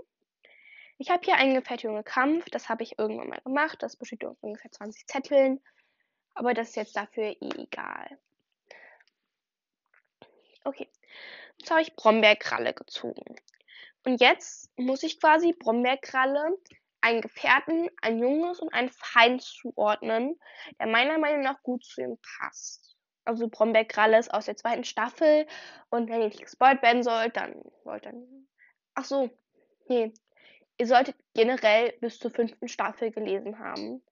Ich 0.99 1.11
habe 1.11 1.25
hier 1.25 1.37
einen 1.37 1.55
gefertigten 1.55 2.05
Kampf, 2.05 2.51
das 2.51 2.69
habe 2.69 2.83
ich 2.83 2.99
irgendwann 2.99 3.29
mal 3.29 3.41
gemacht. 3.41 3.83
Das 3.83 3.97
besteht 3.97 4.25
aus 4.25 4.37
ungefähr 4.41 4.71
20 4.71 5.07
Zetteln, 5.07 5.61
aber 6.35 6.53
das 6.53 6.71
ist 6.71 6.77
jetzt 6.77 6.97
dafür 6.97 7.25
eh 7.25 7.37
egal. 7.41 8.19
Okay, 10.65 10.89
jetzt 11.59 11.71
habe 11.71 11.81
ich 11.81 11.97
Brombeerkralle 11.97 12.75
gezogen. 12.75 13.37
Und 14.05 14.21
jetzt 14.21 14.71
muss 14.77 15.03
ich 15.03 15.21
quasi 15.21 15.53
Brombeerkralle 15.53 16.57
einen 17.01 17.21
Gefährten, 17.21 17.89
ein 18.03 18.19
Junges 18.19 18.61
und 18.61 18.73
einen 18.73 18.91
Feind 18.91 19.43
zuordnen, 19.43 20.39
der 20.79 20.87
meiner 20.87 21.19
Meinung 21.19 21.41
nach 21.41 21.63
gut 21.63 21.85
zu 21.85 22.03
ihm 22.03 22.19
passt. 22.39 22.97
Also 23.25 23.49
Brombeerkralle 23.49 24.19
ist 24.19 24.33
aus 24.33 24.47
der 24.47 24.57
zweiten 24.57 24.85
Staffel 24.85 25.47
und 25.91 26.09
wenn 26.09 26.21
ihr 26.21 26.29
nicht 26.29 26.43
gespoilt 26.43 26.83
werden 26.83 27.03
sollt, 27.03 27.37
dann 27.37 27.63
wollt 27.85 28.07
dann. 28.07 28.49
Ach 28.95 29.05
so, 29.05 29.31
nee. 29.89 30.13
Ihr 30.79 30.87
solltet 30.87 31.17
generell 31.35 31.93
bis 32.01 32.19
zur 32.19 32.31
fünften 32.31 32.69
Staffel 32.69 33.11
gelesen 33.11 33.59
haben. 33.59 34.03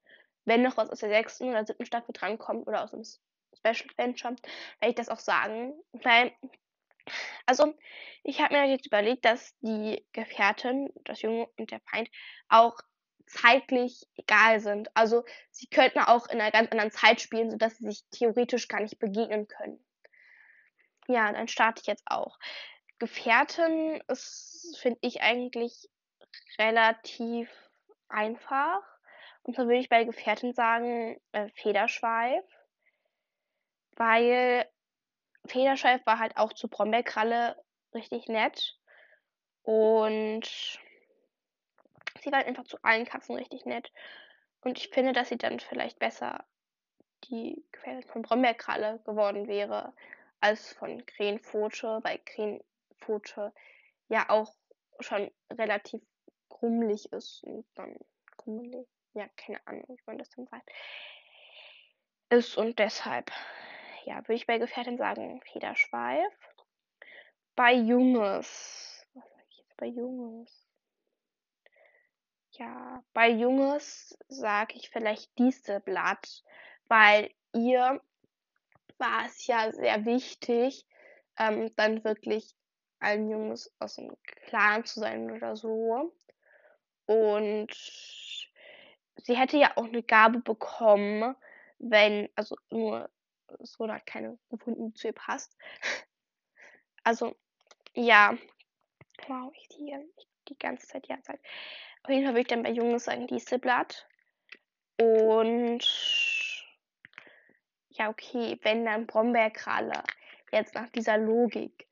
Wenn 0.44 0.62
noch 0.62 0.76
was 0.76 0.90
aus 0.90 1.00
der 1.00 1.08
sechsten 1.08 1.48
oder 1.48 1.64
siebten 1.64 1.86
Staffel 1.86 2.12
drankommt 2.12 2.66
oder 2.66 2.84
aus 2.84 2.90
dem 2.90 3.02
Special 3.04 3.88
Adventure, 3.90 4.36
werde 4.80 4.90
ich 4.90 4.94
das 4.94 5.08
auch 5.08 5.18
sagen. 5.18 5.72
Weil 5.92 6.32
also, 7.46 7.74
ich 8.22 8.40
habe 8.40 8.54
mir 8.54 8.66
jetzt 8.70 8.86
überlegt, 8.86 9.24
dass 9.24 9.56
die 9.60 10.04
Gefährtin, 10.12 10.90
das 11.04 11.22
Junge 11.22 11.48
und 11.56 11.70
der 11.70 11.80
Feind, 11.80 12.08
auch 12.48 12.78
zeitlich 13.26 14.06
egal 14.16 14.60
sind. 14.60 14.94
Also, 14.94 15.24
sie 15.50 15.66
könnten 15.68 16.00
auch 16.00 16.28
in 16.28 16.40
einer 16.40 16.50
ganz 16.50 16.70
anderen 16.70 16.90
Zeit 16.90 17.20
spielen, 17.20 17.50
sodass 17.50 17.78
sie 17.78 17.86
sich 17.86 18.04
theoretisch 18.10 18.68
gar 18.68 18.80
nicht 18.80 18.98
begegnen 18.98 19.48
können. 19.48 19.84
Ja, 21.08 21.32
dann 21.32 21.48
starte 21.48 21.80
ich 21.80 21.86
jetzt 21.86 22.04
auch. 22.06 22.38
Gefährtin 22.98 24.02
ist, 24.08 24.76
finde 24.80 24.98
ich, 25.02 25.22
eigentlich 25.22 25.88
relativ 26.58 27.48
einfach. 28.08 28.82
Und 29.42 29.54
zwar 29.54 29.66
würde 29.66 29.78
ich 29.78 29.88
bei 29.88 30.04
Gefährtin 30.04 30.52
sagen 30.52 31.20
äh, 31.32 31.48
Federschweif. 31.54 32.44
Weil 33.96 34.68
Federschweif 35.48 36.04
war 36.06 36.18
halt 36.18 36.36
auch 36.36 36.52
zu 36.52 36.68
Brombeerkralle 36.68 37.56
richtig 37.94 38.28
nett. 38.28 38.78
Und 39.62 40.44
sie 42.20 42.30
war 42.30 42.38
halt 42.38 42.46
einfach 42.46 42.64
zu 42.64 42.78
allen 42.82 43.06
Katzen 43.06 43.36
richtig 43.36 43.64
nett. 43.64 43.92
Und 44.60 44.78
ich 44.78 44.88
finde, 44.88 45.12
dass 45.12 45.28
sie 45.28 45.38
dann 45.38 45.60
vielleicht 45.60 45.98
besser 45.98 46.44
die 47.24 47.64
Gefährtin 47.72 48.08
von 48.08 48.22
Brombeerkralle 48.22 49.00
geworden 49.04 49.48
wäre 49.48 49.92
als 50.40 50.72
von 50.72 51.04
Krähenpfote, 51.04 52.00
weil 52.02 52.18
Krähenpfote 52.24 53.52
ja 54.08 54.28
auch 54.28 54.54
schon 55.00 55.30
relativ 55.50 56.00
krummelig 56.48 57.12
ist 57.12 57.42
und 57.44 57.66
dann 57.74 57.96
krummelig, 58.36 58.86
ja, 59.14 59.28
keine 59.36 59.64
Ahnung, 59.66 59.84
wie 59.88 60.02
man 60.06 60.18
das 60.18 60.30
dann 60.30 60.46
sagt, 60.46 60.70
ist 62.30 62.56
und 62.56 62.78
deshalb 62.78 63.30
ja, 64.04 64.16
würde 64.18 64.34
ich 64.34 64.46
bei 64.46 64.58
Gefährtin 64.58 64.98
sagen 64.98 65.40
Federschweif. 65.52 66.32
bei 67.56 67.74
Junges. 67.74 69.06
Was 69.14 69.24
sag 69.30 69.44
ich 69.50 69.58
jetzt 69.58 69.76
bei 69.76 69.86
Junges? 69.86 70.68
Ja, 72.52 73.02
bei 73.12 73.30
Junges 73.30 74.18
sage 74.28 74.74
ich 74.76 74.90
vielleicht 74.90 75.30
diese 75.38 75.80
Blatt, 75.80 76.42
weil 76.88 77.30
ihr 77.52 78.00
war 78.98 79.26
es 79.26 79.46
ja 79.46 79.70
sehr 79.72 80.04
wichtig, 80.04 80.86
ähm, 81.38 81.72
dann 81.76 82.04
wirklich 82.04 82.54
ein 83.00 83.28
Junges 83.28 83.72
aus 83.78 83.96
dem 83.96 84.16
Clan 84.22 84.84
zu 84.84 85.00
sein 85.00 85.30
oder 85.30 85.56
so. 85.56 86.12
Und 87.06 87.72
sie 89.16 89.36
hätte 89.36 89.56
ja 89.56 89.76
auch 89.76 89.84
eine 89.84 90.02
Gabe 90.02 90.40
bekommen, 90.40 91.36
wenn, 91.78 92.28
also 92.34 92.56
nur 92.70 93.08
es 93.60 93.78
wurde 93.78 93.94
halt 93.94 94.06
keine 94.06 94.38
gefunden, 94.50 94.88
die 94.88 94.94
zu 94.94 95.08
ihr 95.08 95.14
passt. 95.14 95.56
Also, 97.04 97.36
ja. 97.94 98.36
Wow, 99.28 99.50
ich 99.54 99.68
die, 99.68 99.96
ich 100.16 100.26
die 100.48 100.58
ganze 100.58 100.86
Zeit 100.86 101.06
ja 101.06 101.16
sage. 101.22 101.40
Auf 102.02 102.10
jeden 102.10 102.24
Fall 102.24 102.34
würde 102.34 102.40
ich 102.42 102.46
dann 102.48 102.62
bei 102.62 102.70
Jungs 102.70 103.04
sagen, 103.04 103.26
Dieselblatt. 103.26 104.06
Und 105.00 105.80
ja, 107.90 108.08
okay, 108.08 108.58
wenn 108.62 108.84
dann 108.84 109.06
Brombeerkralle 109.06 110.02
jetzt 110.52 110.74
nach 110.74 110.88
dieser 110.90 111.18
Logik, 111.18 111.86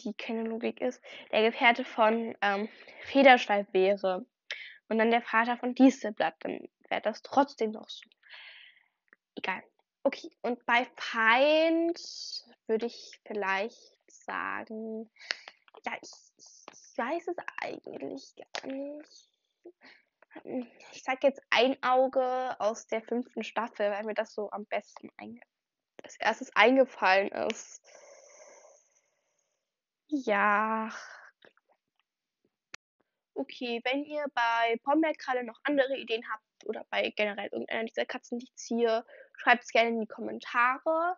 die 0.00 0.14
keine 0.14 0.42
Logik 0.42 0.80
ist, 0.80 1.02
der 1.32 1.42
Gefährte 1.42 1.84
von 1.84 2.36
ähm, 2.40 2.68
Federschweif 3.00 3.66
wäre 3.72 4.26
und 4.88 4.98
dann 4.98 5.10
der 5.10 5.22
Vater 5.22 5.56
von 5.56 5.74
Dieselblatt, 5.74 6.34
dann 6.40 6.68
wäre 6.88 7.02
das 7.02 7.22
trotzdem 7.22 7.72
noch 7.72 7.88
so. 7.88 8.08
Egal. 9.36 9.62
Okay, 10.06 10.30
und 10.42 10.64
bei 10.66 10.86
Feind 10.94 11.98
würde 12.68 12.86
ich 12.86 13.20
vielleicht 13.26 13.98
sagen, 14.06 15.10
ja, 15.84 15.94
ich, 16.00 16.12
ich 16.36 16.96
weiß 16.96 17.26
es 17.26 17.36
eigentlich 17.60 18.36
gar 18.36 18.72
nicht. 18.72 19.28
Ich 20.92 21.02
sag 21.02 21.24
jetzt 21.24 21.42
ein 21.50 21.76
Auge 21.82 22.54
aus 22.60 22.86
der 22.86 23.02
fünften 23.02 23.42
Staffel, 23.42 23.90
weil 23.90 24.04
mir 24.04 24.14
das 24.14 24.32
so 24.32 24.48
am 24.52 24.64
besten 24.66 25.10
als 26.04 26.16
erstes 26.20 26.54
eingefallen 26.54 27.32
ist. 27.50 27.82
Ja. 30.06 30.88
Okay, 33.34 33.80
wenn 33.82 34.04
ihr 34.04 34.24
bei 34.32 34.78
Pombeck 34.84 35.18
gerade 35.18 35.42
noch 35.42 35.58
andere 35.64 35.96
Ideen 35.96 36.22
habt 36.30 36.64
oder 36.64 36.86
bei 36.90 37.10
generell 37.10 37.48
irgendeiner 37.50 37.86
dieser 37.86 38.06
Katzen, 38.06 38.38
die 38.38 38.44
ich 38.44 38.54
ziehe, 38.54 39.04
schreibt 39.36 39.64
es 39.64 39.70
gerne 39.70 39.90
in 39.90 40.00
die 40.00 40.06
Kommentare, 40.06 41.16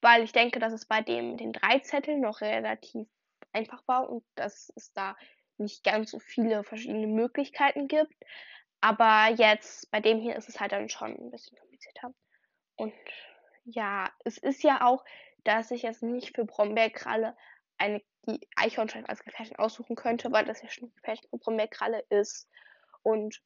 weil 0.00 0.22
ich 0.22 0.32
denke, 0.32 0.58
dass 0.58 0.72
es 0.72 0.86
bei 0.86 1.02
dem 1.02 1.36
den 1.36 1.52
drei 1.52 1.78
Zetteln 1.80 2.20
noch 2.20 2.40
relativ 2.40 3.08
einfach 3.52 3.86
war 3.86 4.08
und 4.08 4.24
dass 4.34 4.72
es 4.76 4.92
da 4.92 5.16
nicht 5.58 5.84
ganz 5.84 6.10
so 6.10 6.18
viele 6.18 6.64
verschiedene 6.64 7.06
Möglichkeiten 7.06 7.88
gibt. 7.88 8.14
Aber 8.80 9.28
jetzt 9.34 9.90
bei 9.90 10.00
dem 10.00 10.20
hier 10.20 10.36
ist 10.36 10.48
es 10.48 10.60
halt 10.60 10.72
dann 10.72 10.88
schon 10.88 11.16
ein 11.16 11.30
bisschen 11.30 11.58
komplizierter. 11.58 12.12
Und 12.76 12.94
ja, 13.64 14.10
es 14.24 14.38
ist 14.38 14.62
ja 14.62 14.86
auch, 14.86 15.04
dass 15.44 15.70
ich 15.70 15.82
jetzt 15.82 16.02
nicht 16.02 16.36
für 16.36 16.44
Brombeerkralle 16.44 17.36
eine 17.78 18.02
die 18.28 18.40
Eichhornschweif 18.56 19.04
als 19.08 19.24
Gefährtin 19.24 19.56
aussuchen 19.56 19.96
könnte, 19.96 20.32
weil 20.32 20.44
das 20.44 20.62
ja 20.62 20.68
schon 20.68 20.92
Gefährtin 20.94 21.28
von 21.30 21.38
Brombeerkralle 21.38 22.04
ist. 22.10 22.48
Und 23.02 23.40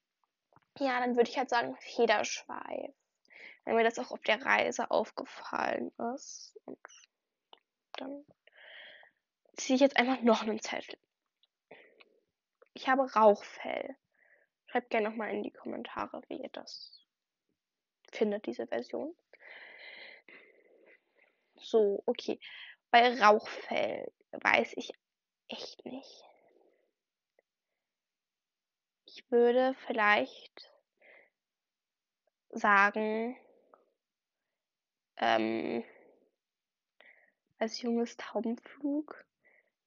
ja, 0.78 1.00
dann 1.00 1.16
würde 1.16 1.30
ich 1.30 1.38
halt 1.38 1.50
sagen 1.50 1.76
Federschweif 1.80 2.94
weil 3.64 3.74
mir 3.74 3.84
das 3.84 3.98
auch 3.98 4.10
auf 4.10 4.22
der 4.22 4.44
Reise 4.44 4.90
aufgefallen 4.90 5.92
ist. 6.14 6.58
Und 6.64 6.78
dann 7.92 8.24
ziehe 9.56 9.76
ich 9.76 9.80
jetzt 9.80 9.96
einfach 9.96 10.22
noch 10.22 10.42
einen 10.42 10.60
Zettel. 10.60 10.98
Ich 12.74 12.88
habe 12.88 13.10
Rauchfell. 13.12 13.96
Schreibt 14.66 14.90
gerne 14.90 15.08
nochmal 15.08 15.30
in 15.30 15.42
die 15.42 15.50
Kommentare, 15.50 16.22
wie 16.28 16.40
ihr 16.42 16.50
das 16.52 17.04
findet, 18.12 18.46
diese 18.46 18.66
Version. 18.66 19.16
So, 21.56 22.02
okay. 22.06 22.40
Bei 22.90 23.20
Rauchfell 23.20 24.12
weiß 24.32 24.72
ich 24.76 24.92
echt 25.48 25.84
nicht. 25.84 26.24
Ich 29.06 29.30
würde 29.30 29.74
vielleicht 29.86 30.72
sagen, 32.50 33.36
ähm, 35.20 35.84
als 37.58 37.80
junges 37.82 38.16
Taubenflug. 38.16 39.24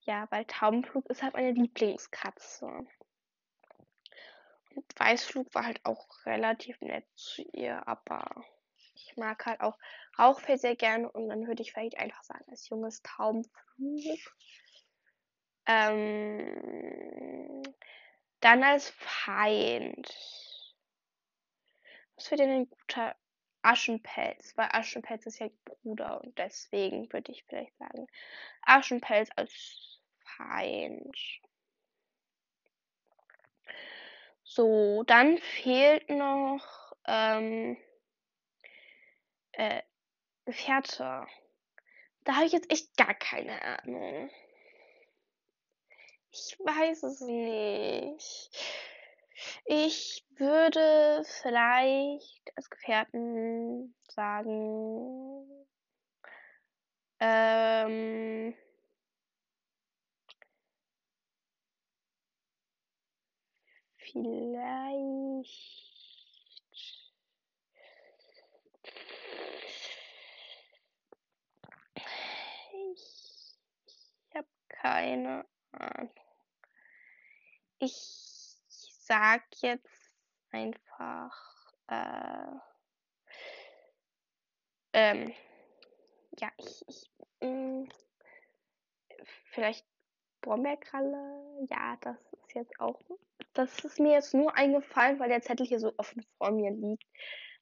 Ja, 0.02 0.28
weil 0.32 0.46
Taubenflug 0.46 1.10
ist 1.10 1.24
halt 1.24 1.34
meine 1.34 1.52
Lieblingskatze. 1.52 2.68
Und 4.76 5.00
Weißflug 5.00 5.54
war 5.54 5.66
halt 5.66 5.82
auch 5.86 6.08
relativ 6.26 6.80
nett 6.82 7.06
zu 7.16 7.44
ihr, 7.54 7.88
aber 7.88 8.46
ich 8.96 9.16
mag 9.18 9.46
halt 9.46 9.62
auch 9.62 9.78
Rauchfell 10.18 10.58
sehr 10.58 10.76
gerne 10.76 11.12
und 11.12 11.30
dann 11.30 11.48
würde 11.48 11.62
ich 11.62 11.74
vielleicht 11.74 11.98
einfach 11.98 12.24
sagen, 12.24 12.46
als 12.50 12.70
junges 12.70 13.02
Taubenflug. 13.02 14.20
Ähm, 15.66 17.64
dann 18.40 18.64
als 18.64 18.90
Feind. 18.90 20.08
Was 22.16 22.30
wäre 22.30 22.42
denn 22.42 22.52
ein 22.52 22.70
guter 22.70 23.16
Aschenpelz, 23.64 24.56
weil 24.58 24.70
Aschenpelz 24.72 25.26
ist 25.26 25.40
ja 25.40 25.48
Bruder 25.66 26.22
und 26.22 26.38
deswegen 26.38 27.12
würde 27.12 27.32
ich 27.32 27.44
vielleicht 27.46 27.76
sagen 27.78 28.08
Aschenpelz 28.62 29.30
als 29.36 30.00
Feind. 30.38 31.18
So, 34.44 35.04
dann 35.08 35.38
fehlt 35.38 36.10
noch 36.10 36.94
ähm, 37.08 37.78
äh, 39.54 39.82
Gefährte. 40.46 41.26
Da 42.24 42.36
habe 42.36 42.46
ich 42.46 42.52
jetzt 42.52 42.72
echt 42.72 42.96
gar 42.98 43.14
keine 43.14 43.62
Ahnung. 43.62 44.30
Ich 46.32 46.58
weiß 46.60 47.04
es 47.04 47.22
nicht. 47.22 48.93
Ich 49.66 50.26
würde 50.38 51.24
vielleicht 51.26 52.52
als 52.56 52.70
Gefährten 52.70 53.96
sagen, 54.08 55.66
ähm, 57.20 58.54
vielleicht 63.98 65.24
ich, 72.86 73.60
ich 74.30 74.36
habe 74.36 74.48
keine 74.70 75.46
Ahnung. 75.72 76.14
Ich 77.80 78.23
sag 79.06 79.44
jetzt 79.62 80.12
einfach, 80.52 81.74
äh, 81.88 82.56
ähm, 84.94 85.34
ja, 86.40 86.52
ich, 86.58 86.84
ich 86.88 87.12
mh, 87.42 87.50
mm, 87.50 87.90
vielleicht 89.46 89.86
Brombeerkralle, 90.42 91.66
ja, 91.70 91.98
das 92.02 92.18
ist 92.34 92.56
jetzt 92.56 92.80
auch, 92.80 93.00
das 93.54 93.80
ist 93.80 94.00
mir 94.00 94.14
jetzt 94.14 94.34
nur 94.34 94.56
eingefallen, 94.56 95.20
weil 95.20 95.30
der 95.30 95.42
Zettel 95.42 95.66
hier 95.66 95.80
so 95.80 95.94
offen 95.98 96.26
vor 96.38 96.52
mir 96.52 96.72
liegt. 96.72 97.06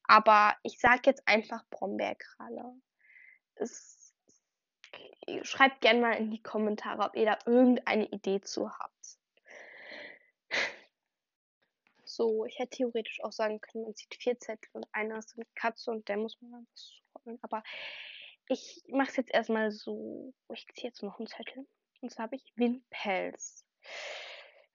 Aber 0.04 0.56
ich 0.64 0.80
sag 0.80 1.06
jetzt 1.06 1.28
einfach 1.28 1.64
Brombeerkralle. 1.70 2.74
Es, 3.56 4.14
schreibt 5.44 5.82
gerne 5.82 6.02
mal 6.02 6.14
in 6.14 6.32
die 6.32 6.42
Kommentare, 6.42 7.04
ob 7.04 7.16
ihr 7.16 7.26
da 7.26 7.38
irgendeine 7.46 8.08
Idee 8.08 8.42
zu 8.42 8.70
habt. 8.70 9.21
So, 12.22 12.46
ich 12.46 12.60
hätte 12.60 12.78
theoretisch 12.78 13.20
auch 13.24 13.32
sagen 13.32 13.60
können, 13.62 13.86
man 13.86 13.96
zieht 13.96 14.14
vier 14.14 14.40
Zettel 14.40 14.70
und 14.74 14.86
einer 14.92 15.18
ist 15.18 15.34
eine 15.36 15.48
Katze 15.56 15.90
und 15.90 16.08
der 16.08 16.18
muss 16.18 16.40
man 16.40 16.52
dann 16.52 16.68
was 16.72 16.86
zuordnen. 16.86 17.40
Aber 17.42 17.64
ich 18.48 18.84
mache 18.90 19.10
es 19.10 19.16
jetzt 19.16 19.34
erstmal 19.34 19.72
so. 19.72 20.32
Ich 20.54 20.68
ziehe 20.76 20.90
jetzt 20.90 21.02
noch 21.02 21.18
einen 21.18 21.26
Zettel. 21.26 21.66
Und 22.00 22.12
zwar 22.12 22.26
habe 22.26 22.36
ich 22.36 22.54
Windpelz. 22.56 23.66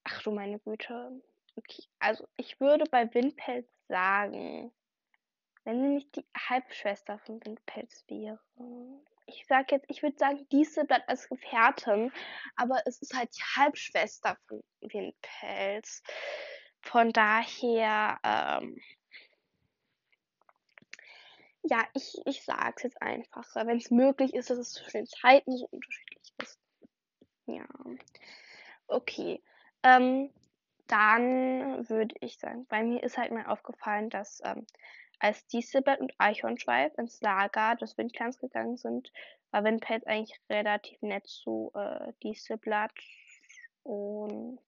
Ach 0.02 0.22
du 0.24 0.32
meine 0.32 0.58
Güte. 0.58 1.22
Okay, 1.54 1.84
also 2.00 2.26
ich 2.36 2.58
würde 2.58 2.84
bei 2.90 3.14
Windpelz 3.14 3.68
sagen, 3.86 4.72
wenn 5.62 5.82
sie 5.82 5.88
nicht 5.88 6.16
die 6.16 6.26
Halbschwester 6.36 7.20
von 7.20 7.40
Windpelz 7.44 8.04
wäre. 8.08 8.40
Ich 9.26 9.46
sag 9.46 9.70
jetzt, 9.70 9.86
ich 9.88 10.02
würde 10.02 10.18
sagen, 10.18 10.48
diese 10.50 10.84
bleibt 10.84 11.08
als 11.08 11.28
Gefährtin, 11.28 12.10
aber 12.56 12.82
es 12.86 13.00
ist 13.00 13.14
halt 13.14 13.30
die 13.36 13.60
Halbschwester 13.60 14.36
von 14.48 14.64
Windpelz. 14.80 16.02
Von 16.86 17.12
daher, 17.12 18.20
ähm, 18.22 18.80
ja, 21.64 21.84
ich, 21.94 22.14
ich 22.24 22.44
sage 22.44 22.74
es 22.76 22.82
jetzt 22.84 23.02
einfach, 23.02 23.56
wenn 23.56 23.78
es 23.78 23.90
möglich 23.90 24.34
ist, 24.34 24.50
dass 24.50 24.58
es 24.58 24.72
zwischen 24.72 24.98
den 24.98 25.06
Zeiten 25.06 25.56
so 25.56 25.66
unterschiedlich 25.66 26.32
ist. 26.38 26.60
Ja. 27.46 27.66
Okay. 28.86 29.42
Ähm, 29.82 30.32
dann 30.86 31.88
würde 31.88 32.14
ich 32.20 32.38
sagen, 32.38 32.66
bei 32.68 32.84
mir 32.84 33.02
ist 33.02 33.18
halt 33.18 33.32
mir 33.32 33.50
aufgefallen, 33.50 34.08
dass 34.08 34.40
ähm, 34.44 34.64
als 35.18 35.44
Dieselblatt 35.48 35.98
und 35.98 36.14
Eichhornschweif 36.18 36.96
ins 36.98 37.20
Lager 37.20 37.74
des 37.74 37.98
Windkerns 37.98 38.38
gegangen 38.38 38.76
sind, 38.76 39.12
war 39.50 39.64
Windpelz 39.64 40.04
eigentlich 40.06 40.38
relativ 40.48 41.02
nett 41.02 41.26
zu 41.26 41.72
äh, 41.74 42.12
Dieselblatt. 42.22 42.94
Und 43.82 44.60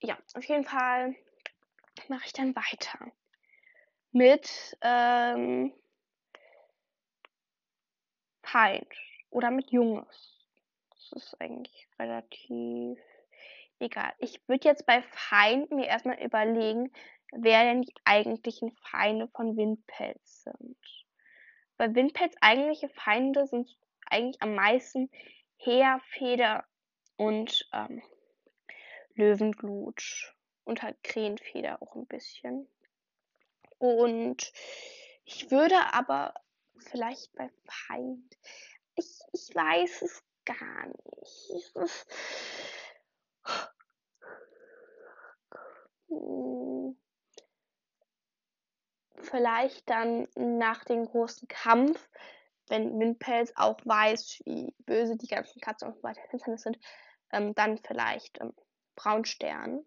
ja, 0.00 0.18
auf 0.34 0.44
jeden 0.44 0.64
Fall 0.64 1.14
mache 2.08 2.26
ich 2.26 2.32
dann 2.32 2.54
weiter 2.56 3.12
mit 4.12 4.76
ähm, 4.82 5.72
Feind 8.42 8.92
oder 9.30 9.50
mit 9.50 9.70
Junges. 9.70 10.46
Das 10.90 11.24
ist 11.24 11.40
eigentlich 11.40 11.88
relativ 11.98 12.98
egal. 13.78 14.12
Ich 14.18 14.40
würde 14.48 14.68
jetzt 14.68 14.86
bei 14.86 15.02
Feind 15.02 15.70
mir 15.70 15.86
erstmal 15.86 16.20
überlegen, 16.22 16.92
wer 17.32 17.64
denn 17.64 17.82
die 17.82 17.94
eigentlichen 18.04 18.72
Feinde 18.90 19.28
von 19.28 19.56
Windpelz 19.56 20.44
sind. 20.44 20.76
Bei 21.76 21.94
Windpelz 21.94 22.34
eigentliche 22.40 22.88
Feinde 22.90 23.46
sind 23.46 23.70
eigentlich 24.10 24.42
am 24.42 24.54
meisten 24.54 25.10
Heerfeder 25.56 26.64
und 27.16 27.68
ähm, 27.72 28.02
Löwenglut 29.20 30.34
und 30.64 30.82
halt 30.82 31.02
Krähenfeder 31.02 31.82
auch 31.82 31.94
ein 31.94 32.06
bisschen. 32.06 32.68
Und 33.78 34.52
ich 35.24 35.50
würde 35.50 35.76
aber 35.92 36.34
vielleicht 36.78 37.32
bei 37.34 37.50
Feind. 37.64 38.36
Ich, 38.94 39.20
ich 39.32 39.54
weiß 39.54 40.02
es 40.02 40.22
gar 40.44 40.86
nicht. 40.86 41.74
Hm. 46.08 46.96
vielleicht 49.30 49.88
dann 49.88 50.28
nach 50.34 50.84
dem 50.84 51.06
großen 51.06 51.48
Kampf, 51.48 52.08
wenn 52.68 52.98
Windpelz 52.98 53.52
auch 53.56 53.78
weiß, 53.84 54.42
wie 54.44 54.74
böse 54.80 55.16
die 55.16 55.26
ganzen 55.26 55.60
Katzen 55.60 55.88
und 55.88 55.96
so 55.96 56.02
weiter 56.02 56.20
sind, 56.58 56.78
ähm, 57.32 57.54
dann 57.54 57.78
vielleicht 57.78 58.40
ähm, 58.40 58.52
Braunstern. 59.02 59.86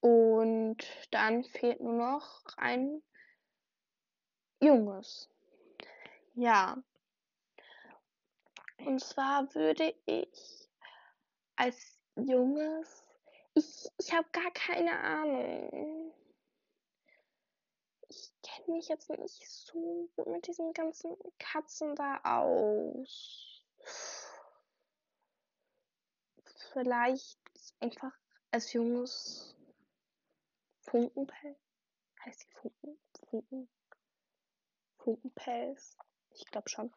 Und 0.00 0.78
dann 1.12 1.44
fehlt 1.44 1.80
nur 1.80 1.92
noch 1.92 2.44
ein 2.56 3.02
Junges. 4.60 5.28
Ja. 6.34 6.82
Und 8.78 9.00
zwar 9.00 9.54
würde 9.54 9.94
ich 10.06 10.68
als 11.54 12.00
Junges. 12.16 13.04
Ich, 13.54 13.88
ich 13.98 14.12
habe 14.12 14.28
gar 14.32 14.50
keine 14.50 14.98
Ahnung. 14.98 16.12
Ich 18.08 18.32
kenne 18.42 18.76
mich 18.76 18.88
jetzt 18.88 19.08
nicht 19.08 19.48
so 19.48 20.10
gut 20.16 20.26
mit 20.26 20.46
diesen 20.48 20.72
ganzen 20.72 21.16
Katzen 21.38 21.94
da 21.94 22.20
aus. 22.24 23.62
Vielleicht 26.76 27.38
einfach 27.80 28.12
als 28.50 28.74
Junges 28.74 29.56
Funkenpelz. 30.82 31.58
Heißt 32.22 32.42
die 32.42 32.54
Funken? 32.54 32.98
Funken? 33.30 33.68
Funkenpelz? 34.98 35.96
Ich 36.34 36.44
glaube 36.44 36.68
schon. 36.68 36.92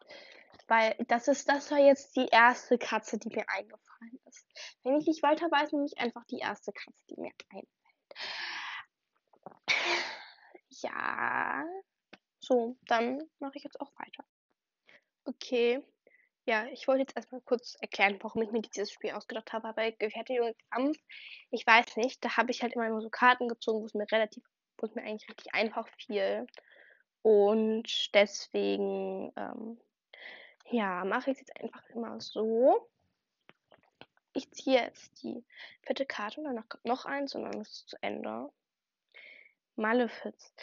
Weil 0.68 0.98
das 1.08 1.30
ist, 1.30 1.48
das 1.48 1.72
war 1.72 1.78
jetzt 1.78 2.14
die 2.18 2.28
erste 2.30 2.78
Katze, 2.78 3.20
die 3.20 3.30
mir 3.30 3.48
eingefallen 3.48 4.20
ist. 4.26 4.46
Wenn 4.84 4.98
ich 5.00 5.08
nicht 5.08 5.24
weiter 5.24 5.50
weiß, 5.50 5.72
nehme 5.72 5.86
ich 5.86 5.98
einfach 5.98 6.26
die 6.26 6.40
erste 6.40 6.74
Katze, 6.74 7.02
die 7.10 7.22
mir 7.22 7.32
einfällt. 7.50 7.70
Ja. 10.82 11.64
So, 12.42 12.78
dann 12.88 13.22
mache 13.40 13.54
ich 13.56 13.64
jetzt 13.64 13.80
auch 13.80 13.94
weiter. 13.96 14.26
Okay. 15.24 15.82
Ja, 16.50 16.66
ich 16.72 16.88
wollte 16.88 17.02
jetzt 17.02 17.16
erstmal 17.16 17.42
kurz 17.42 17.76
erklären, 17.80 18.18
warum 18.22 18.42
ich 18.42 18.50
mir 18.50 18.64
dieses 18.64 18.92
Spiel 18.92 19.12
ausgedacht 19.12 19.54
habe. 19.54 19.68
Aber 19.68 19.92
Gefährte 19.92 20.42
und 20.42 20.56
Kampf, 20.72 20.98
ich 21.52 21.64
weiß 21.64 21.96
nicht, 21.98 22.26
da 22.26 22.38
habe 22.38 22.50
ich 22.50 22.64
halt 22.64 22.74
immer 22.74 22.90
nur 22.90 23.02
so 23.02 23.10
Karten 23.12 23.48
gezogen, 23.48 23.82
wo 23.82 23.86
es 23.86 23.94
mir 23.94 24.12
relativ, 24.12 24.44
wo 24.80 24.88
es 24.88 24.96
mir 24.96 25.04
eigentlich 25.04 25.30
richtig 25.30 25.54
einfach 25.54 25.88
fiel. 26.00 26.48
Und 27.22 28.16
deswegen, 28.16 29.32
ähm, 29.36 29.80
ja, 30.72 31.06
mache 31.06 31.30
ich 31.30 31.36
es 31.40 31.42
jetzt 31.42 31.62
einfach 31.62 31.88
immer 31.90 32.20
so. 32.20 32.90
Ich 34.34 34.50
ziehe 34.50 34.82
jetzt 34.82 35.22
die 35.22 35.46
vierte 35.84 36.08
Karte 36.08 36.40
und 36.40 36.48
danach 36.48 36.68
kommt 36.68 36.86
noch 36.86 37.06
eins 37.06 37.36
und 37.36 37.44
dann 37.44 37.62
ist 37.62 37.74
es 37.74 37.86
zu 37.86 37.98
Ende. 38.02 38.50
Malefiz. 39.76 40.56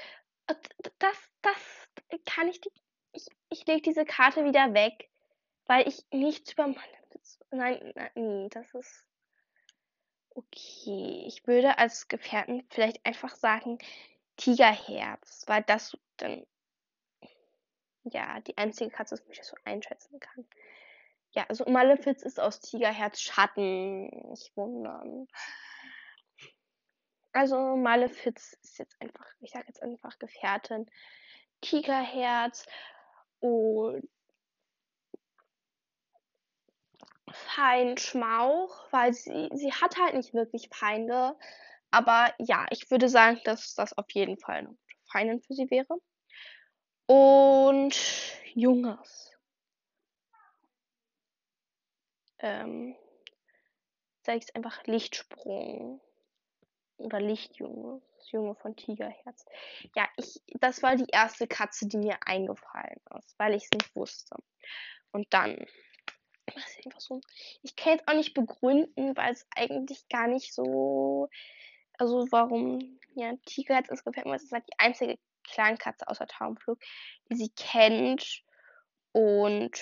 Das, 0.98 1.30
das 1.42 1.88
kann 2.24 2.48
ich 2.48 2.60
die. 2.60 2.72
Ich, 3.12 3.28
ich 3.50 3.64
lege 3.68 3.82
diese 3.82 4.04
Karte 4.04 4.44
wieder 4.44 4.74
weg 4.74 5.10
weil 5.66 5.86
ich 5.88 6.04
nichts 6.10 6.52
über 6.52 6.66
Malefiz. 6.68 7.38
Nein, 7.50 7.92
nein, 7.94 8.48
das 8.50 8.74
ist. 8.74 9.04
Okay, 10.30 11.24
ich 11.26 11.46
würde 11.46 11.78
als 11.78 12.08
Gefährten 12.08 12.66
vielleicht 12.68 13.04
einfach 13.06 13.34
sagen 13.34 13.78
Tigerherz, 14.36 15.44
weil 15.46 15.62
das 15.62 15.96
dann 16.18 16.46
ja 18.04 18.40
die 18.40 18.56
einzige 18.58 18.90
Katze 18.90 19.16
die 19.16 19.32
ich 19.32 19.42
so 19.42 19.56
einschätzen 19.64 20.20
kann. 20.20 20.46
Ja, 21.30 21.46
also 21.48 21.64
Malefiz 21.64 22.22
ist 22.22 22.38
aus 22.38 22.60
Tigerherz 22.60 23.20
Schatten, 23.20 24.06
nicht 24.30 24.56
wundern. 24.56 25.26
Also 27.32 27.76
Malefiz 27.76 28.58
ist 28.62 28.78
jetzt 28.78 29.00
einfach, 29.00 29.26
ich 29.40 29.50
sage 29.50 29.66
jetzt 29.68 29.82
einfach 29.82 30.18
Gefährtin 30.18 30.90
Tigerherz 31.60 32.66
und 33.40 34.08
Feind 37.32 38.00
Schmauch, 38.00 38.86
weil 38.92 39.12
sie, 39.12 39.48
sie 39.54 39.72
hat 39.72 39.98
halt 39.98 40.14
nicht 40.14 40.34
wirklich 40.34 40.68
Feinde. 40.72 41.36
Aber 41.90 42.32
ja, 42.38 42.66
ich 42.70 42.90
würde 42.90 43.08
sagen, 43.08 43.40
dass 43.44 43.74
das 43.74 43.96
auf 43.96 44.10
jeden 44.12 44.38
Fall 44.38 44.56
eine 44.56 44.76
Feindin 45.10 45.40
für 45.40 45.54
sie 45.54 45.70
wäre. 45.70 45.98
Und 47.06 47.96
Junges. 48.54 49.32
Ähm, 52.38 52.96
sag 54.22 54.36
ich 54.36 54.54
einfach 54.54 54.84
Lichtsprung. 54.84 56.00
Oder 56.98 57.20
Lichtjunge. 57.20 58.00
Das 58.16 58.30
Junge 58.32 58.54
von 58.54 58.74
Tigerherz. 58.74 59.44
Ja, 59.94 60.08
ich, 60.16 60.42
das 60.60 60.82
war 60.82 60.96
die 60.96 61.08
erste 61.12 61.46
Katze, 61.46 61.86
die 61.86 61.98
mir 61.98 62.18
eingefallen 62.24 63.00
ist, 63.18 63.38
weil 63.38 63.54
ich 63.54 63.64
es 63.64 63.70
nicht 63.72 63.94
wusste. 63.94 64.36
Und 65.12 65.26
dann 65.32 65.66
ist 66.54 66.86
einfach 66.86 67.00
so. 67.00 67.20
Ich 67.62 67.76
kann 67.76 67.94
jetzt 67.94 68.08
auch 68.08 68.14
nicht 68.14 68.34
begründen, 68.34 69.16
weil 69.16 69.32
es 69.32 69.46
eigentlich 69.54 70.08
gar 70.08 70.28
nicht 70.28 70.54
so. 70.54 71.28
Also 71.98 72.26
warum 72.30 73.00
ja 73.14 73.32
Tigerherz 73.46 73.88
mir. 74.04 74.34
Es 74.34 74.44
ist 74.44 74.52
halt 74.52 74.66
die 74.68 74.78
einzige 74.78 75.18
Kleinkatze 75.44 76.08
außer 76.08 76.26
Traumflug, 76.26 76.78
die 77.30 77.36
sie 77.36 77.50
kennt. 77.56 78.42
Und 79.12 79.80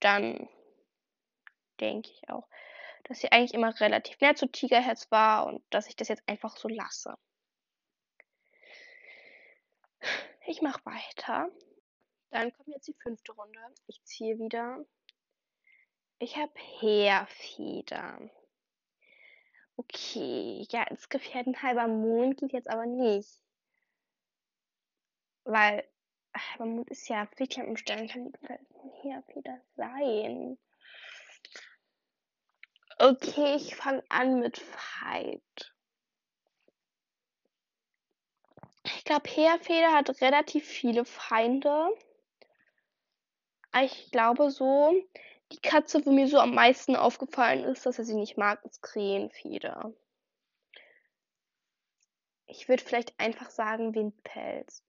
dann 0.00 0.48
denke 1.80 2.10
ich 2.10 2.28
auch, 2.28 2.48
dass 3.04 3.20
sie 3.20 3.30
eigentlich 3.30 3.54
immer 3.54 3.78
relativ 3.80 4.20
nett 4.20 4.38
zu 4.38 4.46
Tigerherz 4.46 5.10
war 5.10 5.46
und 5.46 5.62
dass 5.70 5.88
ich 5.88 5.96
das 5.96 6.08
jetzt 6.08 6.22
einfach 6.26 6.56
so 6.56 6.68
lasse. 6.68 7.16
Ich 10.46 10.60
mache 10.60 10.84
weiter. 10.84 11.48
Dann 12.30 12.52
kommt 12.52 12.68
jetzt 12.68 12.88
die 12.88 12.96
fünfte 13.02 13.32
Runde. 13.32 13.60
Ich 13.86 14.02
ziehe 14.04 14.38
wieder 14.38 14.84
ich 16.24 16.36
habe 16.36 16.52
Heerfeder. 16.80 18.18
Okay, 19.76 20.66
ja, 20.70 20.84
ins 20.84 21.08
Gefährt 21.08 21.46
ein 21.46 21.62
halber 21.62 21.86
Mond 21.86 22.38
geht 22.38 22.52
jetzt 22.52 22.70
aber 22.70 22.86
nicht. 22.86 23.40
Weil 25.44 25.86
halber 26.34 26.66
Mond 26.66 26.90
ist 26.90 27.08
ja 27.08 27.26
Fädchen 27.36 27.66
im 27.66 27.76
Stern, 27.76 28.08
kann 28.08 28.32
die 28.32 29.02
Heerfeder 29.02 29.60
sein. 29.76 30.58
Okay, 32.98 33.56
ich 33.56 33.74
fange 33.76 34.02
an 34.08 34.38
mit 34.38 34.56
Fight. 34.58 35.74
Ich 38.84 39.04
glaube, 39.04 39.28
Heerfeder 39.28 39.92
hat 39.92 40.22
relativ 40.22 40.64
viele 40.64 41.04
Feinde. 41.04 41.90
Ich 43.82 44.10
glaube 44.12 44.50
so, 44.50 44.94
die 45.52 45.60
Katze, 45.60 46.04
wo 46.04 46.10
mir 46.10 46.28
so 46.28 46.38
am 46.38 46.54
meisten 46.54 46.96
aufgefallen 46.96 47.64
ist, 47.64 47.86
dass 47.86 47.98
er 47.98 48.04
sie 48.04 48.14
nicht 48.14 48.36
mag, 48.36 48.64
ist 48.64 48.82
Krähenfeder. 48.82 49.92
Ich 52.46 52.68
würde 52.68 52.82
vielleicht 52.82 53.18
einfach 53.18 53.50
sagen 53.50 53.94
Windpelz. 53.94 54.84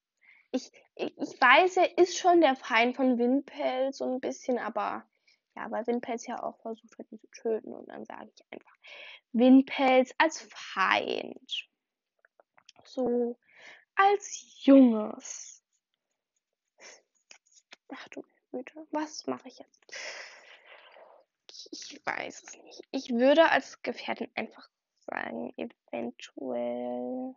ich, 0.52 0.72
ich, 0.96 1.18
ich 1.18 1.42
weiß, 1.42 1.78
er 1.78 1.98
ist 1.98 2.18
schon 2.18 2.42
der 2.42 2.56
Feind 2.56 2.96
von 2.96 3.18
Windpelz 3.18 3.98
so 3.98 4.06
ein 4.06 4.20
bisschen, 4.20 4.58
aber 4.58 5.06
ja, 5.56 5.70
weil 5.72 5.88
Windpelz 5.88 6.28
ja 6.28 6.42
auch 6.42 6.60
versucht 6.62 6.98
hat, 6.98 7.12
ihn 7.12 7.20
zu 7.20 7.28
töten. 7.28 7.74
Und 7.74 7.88
dann 7.88 8.06
sage 8.06 8.30
ich 8.34 8.46
einfach 8.52 8.76
Windpelz 9.32 10.14
als 10.18 10.48
Feind. 10.50 11.70
So 12.84 13.38
als 13.96 14.64
Junges. 14.64 15.64
Ach 17.94 18.08
du 18.10 18.24
Güte, 18.52 18.88
was 18.92 19.28
mache 19.28 19.48
ich 19.48 19.60
jetzt? 19.60 20.35
Ich 21.72 22.02
weiß 22.06 22.44
es 22.44 22.64
nicht. 22.64 22.82
Ich 22.92 23.10
würde 23.12 23.50
als 23.50 23.82
Gefährtin 23.82 24.30
einfach 24.36 24.70
sagen, 25.06 25.54
eventuell 25.58 27.36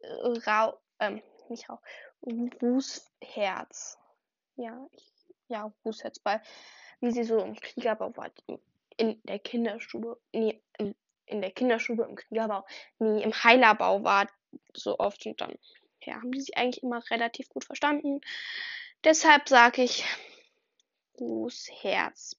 äh, 0.00 0.38
Rau, 0.46 0.78
ähm, 1.00 1.22
nicht 1.48 1.68
Rau, 1.68 1.80
Rußherz. 2.22 3.98
Ja, 4.56 4.86
ich, 4.92 5.12
ja, 5.48 5.72
Rußherz, 5.84 6.20
weil 6.24 6.42
wie 7.00 7.12
sie 7.12 7.24
so 7.24 7.38
im 7.38 7.54
Kriegerbau 7.54 8.16
war, 8.16 8.30
in 8.96 9.20
der 9.22 9.38
Kinderstube, 9.38 10.20
nee, 10.32 10.60
in, 10.78 10.94
in 11.26 11.40
der 11.40 11.52
Kinderstube 11.52 12.04
im 12.04 12.16
Kriegerbau, 12.16 12.66
nie 12.98 13.22
im 13.22 13.32
Heilerbau 13.32 14.02
war, 14.02 14.28
so 14.74 14.98
oft 14.98 15.24
und 15.26 15.40
dann, 15.40 15.56
ja, 16.02 16.14
haben 16.14 16.32
die 16.32 16.40
sich 16.40 16.56
eigentlich 16.56 16.82
immer 16.82 17.02
relativ 17.10 17.48
gut 17.50 17.64
verstanden. 17.64 18.20
Deshalb 19.04 19.48
sage 19.48 19.82
ich 19.82 20.04
Fußherz. 21.18 22.36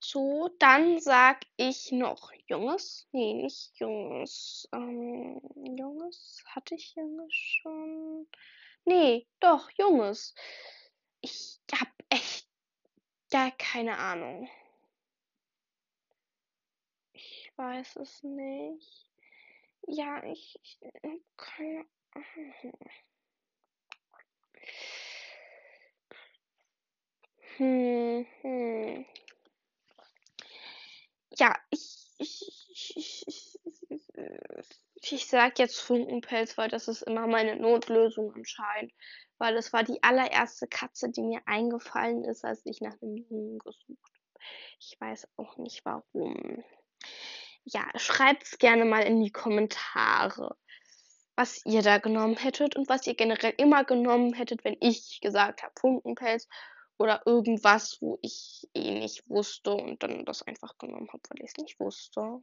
So, 0.00 0.50
dann 0.58 1.00
sag 1.00 1.46
ich 1.56 1.90
noch 1.92 2.32
Junges. 2.46 3.08
Nee, 3.12 3.34
nicht 3.34 3.76
Junges. 3.78 4.68
Ähm, 4.72 5.40
Junges? 5.78 6.44
Hatte 6.46 6.74
ich 6.74 6.94
Junges 6.94 7.32
schon? 7.32 8.26
Nee, 8.84 9.26
doch, 9.40 9.70
Junges. 9.70 10.34
Ich 11.22 11.60
hab 11.72 11.88
echt 12.10 12.46
gar 13.30 13.50
keine 13.52 13.96
Ahnung. 13.96 14.48
Ich 17.12 17.50
weiß 17.56 17.96
es 17.96 18.22
nicht. 18.22 19.08
Ja, 19.86 20.22
ich, 20.24 20.58
ich 20.62 20.78
keine 21.36 21.84
Ahnung. 22.12 22.78
Hm, 27.56 28.26
hm. 28.42 29.06
Ja, 31.38 31.56
ich, 31.70 32.12
ich, 32.18 32.42
ich, 32.70 33.24
ich, 33.26 33.58
ich, 33.88 35.12
ich 35.12 35.23
sag 35.34 35.58
jetzt 35.58 35.80
Funkenpelz, 35.80 36.56
weil 36.56 36.68
das 36.68 36.86
ist 36.86 37.02
immer 37.02 37.26
meine 37.26 37.56
Notlösung 37.56 38.32
anscheinend. 38.36 38.92
Weil 39.38 39.56
es 39.56 39.72
war 39.72 39.82
die 39.82 40.00
allererste 40.00 40.68
Katze, 40.68 41.10
die 41.10 41.22
mir 41.22 41.40
eingefallen 41.44 42.22
ist, 42.24 42.44
als 42.44 42.64
ich 42.64 42.80
nach 42.80 42.94
einem 43.02 43.16
Jungen 43.28 43.58
gesucht 43.58 43.88
habe. 43.88 44.44
Ich 44.78 44.96
weiß 45.00 45.26
auch 45.36 45.56
nicht 45.56 45.84
warum. 45.84 46.62
Ja, 47.64 47.84
schreibt's 47.96 48.58
gerne 48.58 48.84
mal 48.84 49.02
in 49.02 49.20
die 49.20 49.32
Kommentare, 49.32 50.56
was 51.34 51.66
ihr 51.66 51.82
da 51.82 51.98
genommen 51.98 52.36
hättet 52.36 52.76
und 52.76 52.88
was 52.88 53.04
ihr 53.08 53.16
generell 53.16 53.54
immer 53.56 53.82
genommen 53.82 54.34
hättet, 54.34 54.64
wenn 54.64 54.76
ich 54.78 55.18
gesagt 55.20 55.64
habe 55.64 55.74
Funkenpelz 55.80 56.46
oder 56.96 57.22
irgendwas, 57.26 57.98
wo 58.00 58.20
ich 58.22 58.68
eh 58.72 58.92
nicht 59.00 59.28
wusste 59.28 59.72
und 59.72 60.00
dann 60.04 60.24
das 60.26 60.42
einfach 60.42 60.78
genommen 60.78 61.08
habe, 61.12 61.22
weil 61.30 61.44
ich 61.44 61.50
es 61.50 61.56
nicht 61.56 61.80
wusste. 61.80 62.40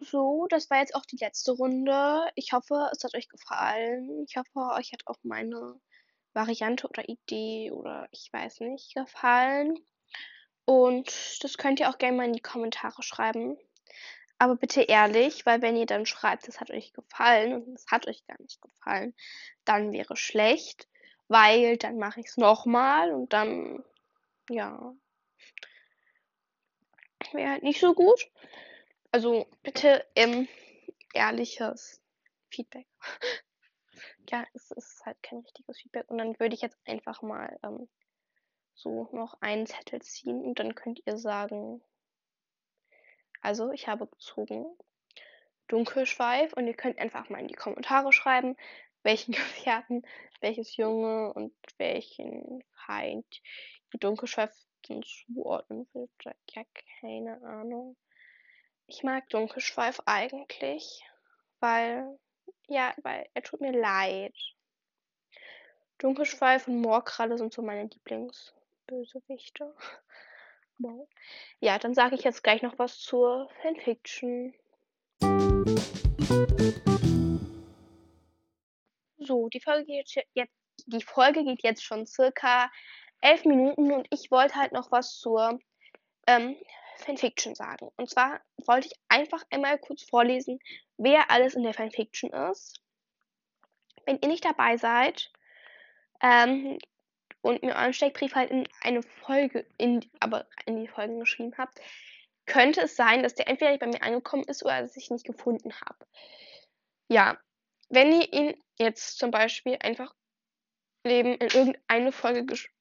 So, 0.00 0.46
das 0.50 0.68
war 0.68 0.80
jetzt 0.80 0.94
auch 0.94 1.06
die 1.06 1.18
letzte 1.20 1.52
Runde. 1.52 2.30
Ich 2.34 2.52
hoffe, 2.52 2.90
es 2.92 3.04
hat 3.04 3.14
euch 3.14 3.28
gefallen. 3.28 4.24
Ich 4.28 4.36
hoffe, 4.36 4.74
euch 4.74 4.92
hat 4.92 5.06
auch 5.06 5.18
meine 5.22 5.80
Variante 6.32 6.88
oder 6.88 7.08
Idee 7.08 7.70
oder 7.70 8.08
ich 8.10 8.30
weiß 8.32 8.60
nicht 8.60 8.94
gefallen. 8.94 9.78
Und 10.64 11.42
das 11.42 11.56
könnt 11.56 11.80
ihr 11.80 11.88
auch 11.88 11.98
gerne 11.98 12.16
mal 12.16 12.26
in 12.26 12.32
die 12.32 12.40
Kommentare 12.40 13.02
schreiben. 13.02 13.56
Aber 14.38 14.56
bitte 14.56 14.82
ehrlich, 14.82 15.46
weil 15.46 15.62
wenn 15.62 15.76
ihr 15.76 15.86
dann 15.86 16.06
schreibt, 16.06 16.48
es 16.48 16.60
hat 16.60 16.70
euch 16.70 16.92
gefallen 16.92 17.62
und 17.62 17.74
es 17.74 17.86
hat 17.90 18.06
euch 18.08 18.26
gar 18.26 18.40
nicht 18.40 18.60
gefallen, 18.62 19.14
dann 19.64 19.92
wäre 19.92 20.16
schlecht, 20.16 20.88
weil 21.28 21.76
dann 21.76 21.98
mache 21.98 22.20
ich 22.20 22.26
es 22.26 22.36
nochmal 22.36 23.12
und 23.12 23.32
dann, 23.32 23.84
ja, 24.48 24.94
wäre 27.32 27.50
halt 27.50 27.62
nicht 27.62 27.80
so 27.80 27.94
gut. 27.94 28.30
Also 29.12 29.46
bitte 29.62 30.06
ähm, 30.14 30.48
ehrliches 31.14 32.00
Feedback. 32.50 32.86
ja, 34.30 34.44
es 34.54 34.70
ist 34.70 35.04
halt 35.04 35.22
kein 35.22 35.38
richtiges 35.38 35.78
Feedback. 35.80 36.10
Und 36.10 36.18
dann 36.18 36.38
würde 36.38 36.54
ich 36.54 36.62
jetzt 36.62 36.78
einfach 36.86 37.22
mal 37.22 37.58
ähm, 37.62 37.88
so 38.74 39.08
noch 39.12 39.40
einen 39.40 39.66
Zettel 39.66 40.00
ziehen 40.02 40.42
und 40.42 40.58
dann 40.58 40.74
könnt 40.74 41.02
ihr 41.04 41.18
sagen, 41.18 41.82
also, 43.42 43.72
ich 43.72 43.88
habe 43.88 44.06
gezogen 44.06 44.66
Dunkelschweif 45.68 46.52
und 46.52 46.66
ihr 46.66 46.74
könnt 46.74 46.98
einfach 46.98 47.28
mal 47.28 47.40
in 47.40 47.48
die 47.48 47.54
Kommentare 47.54 48.12
schreiben, 48.12 48.56
welchen 49.02 49.32
Gefährten, 49.64 50.02
welches 50.40 50.76
Junge 50.76 51.32
und 51.32 51.54
welchen 51.78 52.62
Feind 52.86 53.26
ihr 53.92 54.00
Dunkelschweif 54.00 54.52
zuordnen 54.82 55.88
würdet. 55.92 56.36
Ja, 56.50 56.62
keine 57.00 57.40
Ahnung. 57.42 57.96
Ich 58.86 59.02
mag 59.02 59.28
Dunkelschweif 59.28 60.00
eigentlich, 60.06 61.04
weil, 61.60 62.18
ja, 62.66 62.92
weil 63.02 63.28
er 63.34 63.42
tut 63.42 63.60
mir 63.60 63.72
leid. 63.72 64.34
Dunkelschweif 65.98 66.66
und 66.66 66.80
Moorkralle 66.80 67.38
sind 67.38 67.52
so 67.52 67.62
meine 67.62 67.88
Lieblingsbösewichte. 67.88 69.74
Wow. 70.82 71.06
Ja, 71.60 71.78
dann 71.78 71.92
sage 71.92 72.14
ich 72.14 72.22
jetzt 72.22 72.42
gleich 72.42 72.62
noch 72.62 72.78
was 72.78 72.98
zur 72.98 73.50
Fanfiction. 73.60 74.54
So, 79.18 79.50
die 79.50 79.60
Folge 79.60 79.84
geht 79.84 80.24
jetzt, 80.32 80.54
die 80.86 81.02
Folge 81.02 81.44
geht 81.44 81.62
jetzt 81.62 81.84
schon 81.84 82.06
circa 82.06 82.70
elf 83.20 83.44
Minuten 83.44 83.92
und 83.92 84.06
ich 84.10 84.30
wollte 84.30 84.54
halt 84.54 84.72
noch 84.72 84.90
was 84.90 85.18
zur 85.18 85.58
ähm, 86.26 86.56
Fanfiction 86.96 87.54
sagen. 87.54 87.90
Und 87.96 88.10
zwar 88.10 88.40
wollte 88.66 88.88
ich 88.88 88.94
einfach 89.08 89.44
einmal 89.50 89.78
kurz 89.78 90.02
vorlesen, 90.02 90.58
wer 90.96 91.30
alles 91.30 91.54
in 91.54 91.62
der 91.62 91.74
Fanfiction 91.74 92.30
ist. 92.30 92.80
Wenn 94.06 94.18
ihr 94.22 94.28
nicht 94.28 94.44
dabei 94.44 94.76
seid, 94.76 95.30
ähm, 96.22 96.78
und 97.42 97.62
mir 97.62 97.74
euren 97.74 97.92
Steckbrief 97.92 98.34
halt 98.34 98.50
in 98.50 98.68
eine 98.82 99.02
Folge, 99.02 99.66
in, 99.78 100.04
aber 100.20 100.46
in 100.66 100.76
die 100.76 100.88
Folgen 100.88 101.20
geschrieben 101.20 101.54
habt, 101.56 101.80
könnte 102.46 102.82
es 102.82 102.96
sein, 102.96 103.22
dass 103.22 103.34
der 103.34 103.48
entweder 103.48 103.70
nicht 103.70 103.80
bei 103.80 103.86
mir 103.86 104.02
angekommen 104.02 104.44
ist 104.44 104.64
oder 104.64 104.82
dass 104.82 104.96
ich 104.96 105.10
ihn 105.10 105.14
nicht 105.14 105.26
gefunden 105.26 105.72
habe. 105.80 106.06
Ja, 107.08 107.38
wenn 107.88 108.12
ihr 108.12 108.32
ihn 108.32 108.62
jetzt 108.78 109.18
zum 109.18 109.30
Beispiel 109.30 109.78
einfach 109.80 110.14
Leben 111.04 111.34
in 111.34 111.48
irgendeine 111.48 112.12
Folge 112.12 112.44
geschrieben 112.44 112.74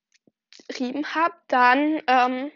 habt, 1.16 1.40
dann 1.52 2.02
ähm, 2.08 2.52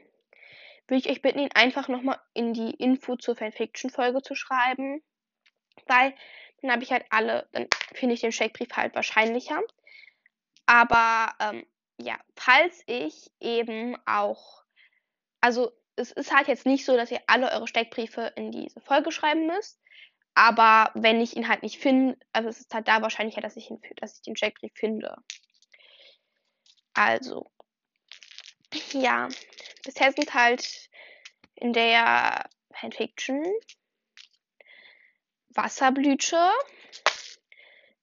würde 0.88 1.00
ich 1.00 1.10
euch 1.10 1.22
bitten, 1.22 1.40
ihn 1.40 1.52
einfach 1.54 1.88
nochmal 1.88 2.20
in 2.34 2.54
die 2.54 2.72
Info 2.72 3.16
zur 3.16 3.36
Fanfiction-Folge 3.36 4.22
zu 4.22 4.36
schreiben. 4.36 5.02
Weil 5.88 6.14
dann 6.62 6.72
habe 6.72 6.84
ich 6.84 6.92
halt 6.92 7.06
alle, 7.10 7.48
dann 7.52 7.68
finde 7.94 8.16
ich 8.16 8.22
den 8.22 8.32
Steckbrief 8.32 8.70
halt 8.74 8.96
wahrscheinlicher. 8.96 9.62
Aber 10.66 11.34
ähm, 11.40 11.66
ja, 12.00 12.18
falls 12.36 12.84
ich 12.88 13.32
eben 13.40 13.98
auch, 14.06 14.64
also 15.42 15.72
es 15.96 16.12
ist 16.12 16.34
halt 16.34 16.48
jetzt 16.48 16.66
nicht 16.66 16.86
so, 16.86 16.96
dass 16.96 17.12
ihr 17.12 17.22
alle 17.28 17.52
eure 17.52 17.68
Steckbriefe 17.68 18.34
in 18.36 18.52
diese 18.52 18.82
Folge 18.82 19.12
schreiben 19.12 19.48
müsst. 19.48 19.80
Aber 20.36 20.90
wenn 20.96 21.22
ich 21.22 21.36
ihn 21.36 21.48
halt 21.48 21.62
nicht 21.62 21.78
finde, 21.78 22.18
also 22.32 22.50
es 22.50 22.60
ist 22.60 22.74
halt 22.74 22.88
da 22.88 23.02
wahrscheinlicher, 23.02 23.42
dass 23.42 23.56
ich, 23.56 23.70
ihn, 23.70 23.80
dass 23.98 24.16
ich 24.16 24.22
den 24.24 24.36
Steckbrief 24.36 24.72
finde. 24.74 25.16
Also, 26.96 27.52
ja, 28.94 29.30
bisher 29.84 30.12
sind 30.12 30.34
halt 30.34 30.90
in 31.56 31.74
der 31.74 32.50
Fanfiction 32.72 33.46
Wasserblüte. 35.50 36.52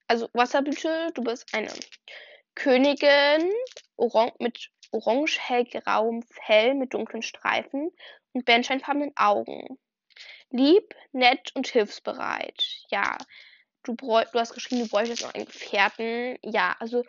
Also 0.06 0.28
Wasserblüte, 0.32 1.10
du 1.14 1.22
bist 1.22 1.52
eine 1.54 1.72
Königin 2.54 3.52
oran 3.96 4.32
mit 4.38 4.70
orange-hellgrauem 4.92 6.22
Fell 6.22 6.74
mit 6.74 6.94
dunklen 6.94 7.22
Streifen 7.22 7.90
und 8.32 8.44
bernsteinfarbenen 8.44 9.12
Augen. 9.16 9.78
Lieb, 10.50 10.94
nett 11.12 11.54
und 11.54 11.68
hilfsbereit. 11.68 12.84
Ja, 12.90 13.16
du, 13.84 13.94
du 13.94 14.24
hast 14.34 14.52
geschrieben, 14.52 14.82
du 14.82 14.88
bräuchtest 14.88 15.22
noch 15.22 15.34
einen 15.34 15.46
Gefährten. 15.46 16.38
Ja, 16.42 16.74
also 16.80 17.04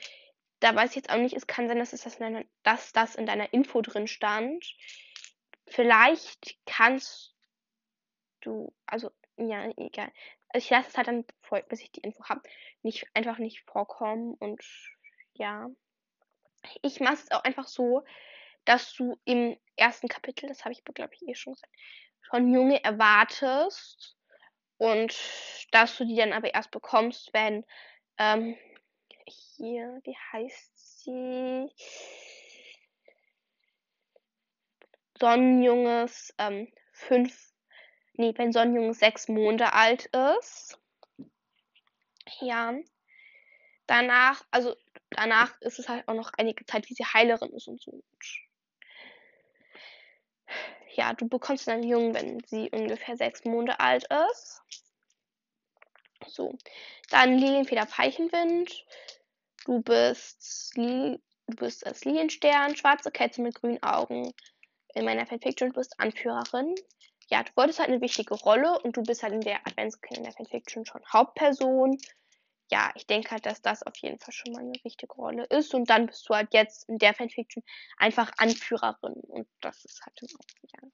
da 0.62 0.76
weiß 0.76 0.92
ich 0.92 0.96
jetzt 0.96 1.10
auch 1.10 1.18
nicht, 1.18 1.36
es 1.36 1.48
kann 1.48 1.68
sein, 1.68 1.80
dass, 1.80 1.92
es 1.92 2.04
das, 2.04 2.16
in 2.16 2.22
deiner, 2.22 2.46
dass 2.64 2.94
das 2.94 3.16
in 3.16 3.26
deiner 3.26 3.52
Info 3.52 3.82
drin 3.82 4.08
stand. 4.08 4.66
Vielleicht 5.68 6.58
kannst 6.66 7.36
du, 8.42 8.74
also, 8.86 9.12
ja, 9.38 9.66
egal. 9.76 10.12
Also 10.50 10.66
ich 10.66 10.70
lasse 10.70 10.90
es 10.90 10.98
halt 10.98 11.08
dann, 11.08 11.26
bis 11.68 11.82
ich 11.82 11.92
die 11.92 12.02
Info 12.02 12.24
habe, 12.26 12.42
nicht 12.84 13.06
einfach 13.14 13.40
nicht 13.40 13.62
vorkommen 13.62 14.36
und 14.36 14.64
ja. 15.34 15.68
Ich 16.84 17.00
mache 17.00 17.16
es 17.16 17.32
auch 17.32 17.44
einfach 17.44 17.68
so, 17.68 18.04
dass 18.66 18.94
du 18.94 19.20
im 19.26 19.58
ersten 19.78 20.08
Kapitel, 20.08 20.48
das 20.48 20.64
habe 20.64 20.74
ich 20.74 20.84
glaube 20.84 21.16
ich 21.16 21.28
eh 21.28 21.34
schon 21.34 21.54
gesagt, 21.54 21.74
schon 22.22 22.54
Junge 22.54 22.84
erwartest 22.84 24.16
und 24.78 25.18
dass 25.72 25.98
du 25.98 26.06
die 26.06 26.16
dann 26.16 26.34
aber 26.34 26.54
erst 26.54 26.70
bekommst, 26.70 27.34
wenn 27.34 27.66
ähm, 28.20 28.56
hier, 29.26 30.00
wie 30.04 30.16
heißt 30.32 31.04
sie? 31.04 31.70
Sonnenjunges 35.20 36.34
ähm, 36.40 36.68
fünf, 36.94 37.54
nee, 38.14 38.34
wenn 38.38 38.52
Sonnenjunges 38.52 39.00
sechs 39.00 39.28
Monde 39.28 39.74
alt 39.74 40.08
ist. 40.38 40.80
Ja. 42.40 42.74
Danach, 43.88 44.44
also 44.52 44.76
danach 45.12 45.60
ist 45.62 45.80
es 45.80 45.90
halt 45.90 46.08
auch 46.08 46.14
noch 46.14 46.32
einige 46.38 46.66
Zeit, 46.66 46.90
wie 46.90 46.94
sie 46.94 47.06
Heilerin 47.06 47.54
ist 47.54 47.68
und 47.68 47.82
so. 47.82 48.04
Ja, 50.94 51.14
du 51.14 51.28
bekommst 51.28 51.70
einen 51.70 51.84
Jungen, 51.84 52.14
wenn 52.14 52.40
sie 52.46 52.70
ungefähr 52.72 53.16
sechs 53.16 53.46
Monde 53.46 53.80
alt 53.80 54.06
ist. 54.30 54.62
So. 56.34 56.58
Dann 57.10 57.38
Lilienfeder 57.38 57.86
Peichenwind. 57.86 58.86
Du 59.66 59.82
bist, 59.82 60.74
du 60.76 61.20
bist 61.48 61.86
als 61.86 62.06
Lilienstern, 62.06 62.76
schwarze 62.76 63.12
Kätze 63.12 63.42
mit 63.42 63.56
grünen 63.56 63.82
Augen. 63.84 64.34
In 64.96 65.06
meiner 65.06 65.26
Fanfiction 65.26 65.70
du 65.70 65.76
bist 65.76 66.00
Anführerin. 66.00 66.76
Ja, 67.30 67.44
du 67.44 67.52
wolltest 67.56 67.80
halt 67.80 67.90
eine 67.90 68.02
wichtige 68.02 68.34
Rolle 68.34 68.80
und 68.82 68.98
du 68.98 69.04
bist 69.04 69.24
halt 69.24 69.34
in 69.34 69.42
der 69.42 69.66
Adventskalender 69.66 70.32
Fanfiction 70.34 70.86
schon 70.86 71.02
Hauptperson. 71.12 71.98
Ja, 72.72 72.92
ich 72.96 73.06
denke 73.06 73.32
halt, 73.32 73.46
dass 73.46 73.62
das 73.62 73.84
auf 73.84 73.96
jeden 73.98 74.20
Fall 74.20 74.34
schon 74.34 74.54
mal 74.54 74.62
eine 74.62 74.74
wichtige 74.84 75.14
Rolle 75.14 75.46
ist. 75.46 75.74
Und 75.74 75.90
dann 75.90 76.08
bist 76.08 76.28
du 76.28 76.36
halt 76.36 76.54
jetzt 76.54 76.88
in 76.90 76.98
der 76.98 77.14
Fanfiction 77.14 77.64
einfach 77.98 78.32
Anführerin. 78.38 79.14
Und 79.14 79.48
das 79.62 79.84
ist 79.86 80.02
halt 80.06 80.20
ja. 80.74 80.90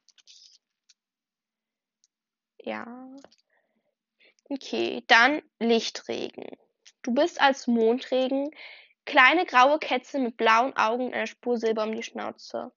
Ja. 2.60 3.16
Okay, 4.50 5.04
dann 5.08 5.42
Lichtregen. 5.60 6.46
Du 7.02 7.14
bist 7.14 7.42
als 7.42 7.68
Mondregen, 7.68 8.50
kleine 9.06 9.46
graue 9.46 9.80
Kätze 9.80 10.20
mit 10.20 10.38
blauen 10.38 10.76
Augen 10.78 11.08
und 11.08 11.14
einer 11.14 11.28
Spur 11.28 11.58
Silber 11.58 11.84
um 11.84 11.96
die 11.96 12.04
Schnauze. 12.04 12.72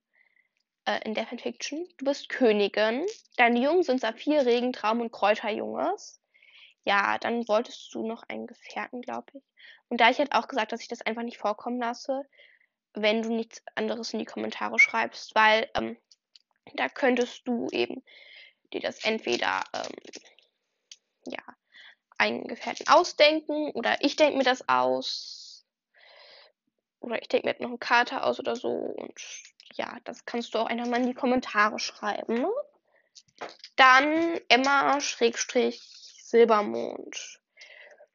Äh, 0.85 1.01
in 1.05 1.15
der 1.15 1.27
Fanfiction. 1.27 1.87
Du 1.99 2.05
bist 2.05 2.29
Königin. 2.29 3.07
Deine 3.37 3.61
Jungen 3.61 3.83
sind 3.83 4.01
Saphir, 4.01 4.47
Regentraum 4.47 5.01
und 5.01 5.13
Kräuterjunges. 5.13 6.21
Ja, 6.85 7.19
dann 7.19 7.47
wolltest 7.49 7.95
du 7.95 8.07
noch 8.07 8.23
einen 8.29 8.47
Gefährten, 8.47 9.03
glaube 9.03 9.27
ich. 9.35 9.43
Und 9.89 10.01
da 10.01 10.11
ich 10.11 10.19
halt 10.19 10.33
auch 10.33 10.49
gesagt, 10.49 10.73
dass 10.73 10.81
ich 10.81 10.89
das 10.89 11.03
einfach 11.03 11.23
nicht 11.23 11.39
vorkommen 11.39 11.79
lasse, 11.79 12.23
wenn 12.95 13.23
du 13.23 13.33
nichts 13.33 13.63
anderes 13.75 14.13
in 14.13 14.19
die 14.19 14.25
Kommentare 14.25 14.79
schreibst, 14.79 15.35
weil 15.35 15.69
ähm, 15.75 15.97
da 16.75 16.89
könntest 16.89 17.47
du 17.47 17.69
eben 17.71 18.03
dir 18.73 18.81
das 18.81 19.05
entweder 19.05 19.63
ähm, 19.75 19.93
ja 21.27 21.43
einen 22.21 22.47
Gefährten 22.47 22.87
ausdenken 22.87 23.71
oder 23.71 23.97
ich 24.05 24.15
denke 24.15 24.37
mir 24.37 24.45
das 24.45 24.69
aus. 24.69 25.67
Oder 27.01 27.21
ich 27.21 27.29
denke 27.29 27.49
mir 27.49 27.57
noch 27.61 27.71
eine 27.71 27.79
Karte 27.79 28.23
aus 28.23 28.39
oder 28.39 28.57
so. 28.57 28.69
Und 28.69 29.15
ja, 29.75 29.97
das 30.05 30.27
kannst 30.27 30.55
du 30.55 30.59
auch 30.59 30.67
einfach 30.67 30.87
mal 30.87 31.01
in 31.01 31.07
die 31.07 31.15
Kommentare 31.15 31.79
schreiben. 31.79 32.35
Ne? 32.35 32.51
Dann 33.77 34.39
Emma 34.49 35.01
Schrägstrich 35.01 35.81
Silbermond. 35.83 37.41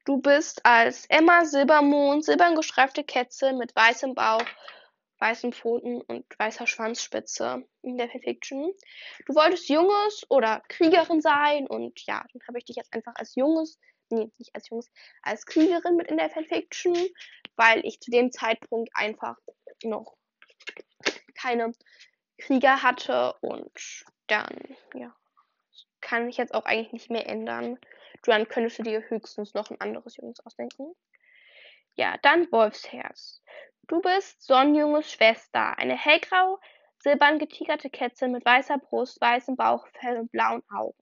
Du 0.04 0.18
bist 0.18 0.64
als 0.64 1.06
Emma 1.06 1.44
Silbermond 1.44 2.24
silbern 2.24 2.54
gestreifte 2.54 3.02
Kätze 3.02 3.52
mit 3.52 3.74
weißem 3.74 4.14
Bauch, 4.14 4.44
weißen 5.18 5.52
Pfoten 5.52 6.00
und 6.00 6.24
weißer 6.38 6.68
Schwanzspitze 6.68 7.66
in 7.82 7.98
der 7.98 8.08
Fanfiction. 8.08 8.72
Du 9.26 9.34
wolltest 9.34 9.68
Junges 9.68 10.24
oder 10.28 10.62
Kriegerin 10.68 11.20
sein 11.20 11.66
und 11.66 12.06
ja, 12.06 12.24
dann 12.32 12.42
habe 12.46 12.58
ich 12.58 12.66
dich 12.66 12.76
jetzt 12.76 12.94
einfach 12.94 13.14
als 13.16 13.34
Junges 13.34 13.80
nee, 14.10 14.30
nicht 14.38 14.54
als 14.54 14.68
Jungs, 14.68 14.90
als 15.22 15.46
Kriegerin 15.46 15.96
mit 15.96 16.08
in 16.08 16.16
der 16.16 16.30
Fanfiction, 16.30 16.96
weil 17.56 17.84
ich 17.84 18.00
zu 18.00 18.10
dem 18.10 18.32
Zeitpunkt 18.32 18.90
einfach 18.94 19.36
noch 19.82 20.16
keine 21.34 21.72
Krieger 22.38 22.82
hatte 22.82 23.34
und 23.40 24.04
dann, 24.26 24.76
ja, 24.94 25.14
kann 26.00 26.28
ich 26.28 26.36
jetzt 26.36 26.54
auch 26.54 26.64
eigentlich 26.64 26.92
nicht 26.92 27.10
mehr 27.10 27.28
ändern. 27.28 27.78
Dann 28.22 28.48
könntest 28.48 28.78
du 28.78 28.82
dir 28.82 29.02
höchstens 29.08 29.54
noch 29.54 29.70
ein 29.70 29.80
anderes 29.80 30.16
Jungs 30.16 30.40
ausdenken. 30.44 30.94
Ja, 31.94 32.16
dann 32.22 32.50
Wolfsherz. 32.52 33.42
Du 33.88 34.00
bist 34.00 34.42
Sonnenjunges 34.42 35.12
Schwester, 35.12 35.78
eine 35.78 35.96
hellgrau, 35.96 36.58
silbern 36.98 37.38
getigerte 37.38 37.88
Kätze 37.88 38.28
mit 38.28 38.44
weißer 38.44 38.78
Brust, 38.78 39.20
weißem 39.20 39.56
Bauchfell 39.56 40.18
und 40.18 40.32
blauen 40.32 40.62
Augen. 40.70 40.98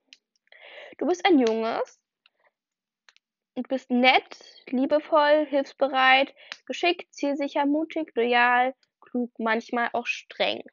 Du 0.98 1.06
bist 1.06 1.24
ein 1.26 1.38
Junges, 1.38 2.00
Du 3.56 3.62
bist 3.62 3.90
nett, 3.90 4.38
liebevoll, 4.66 5.46
hilfsbereit, 5.46 6.34
geschickt, 6.66 7.14
zielsicher, 7.14 7.66
mutig, 7.66 8.12
loyal, 8.16 8.74
klug, 9.00 9.30
manchmal 9.38 9.90
auch 9.92 10.06
streng. 10.06 10.64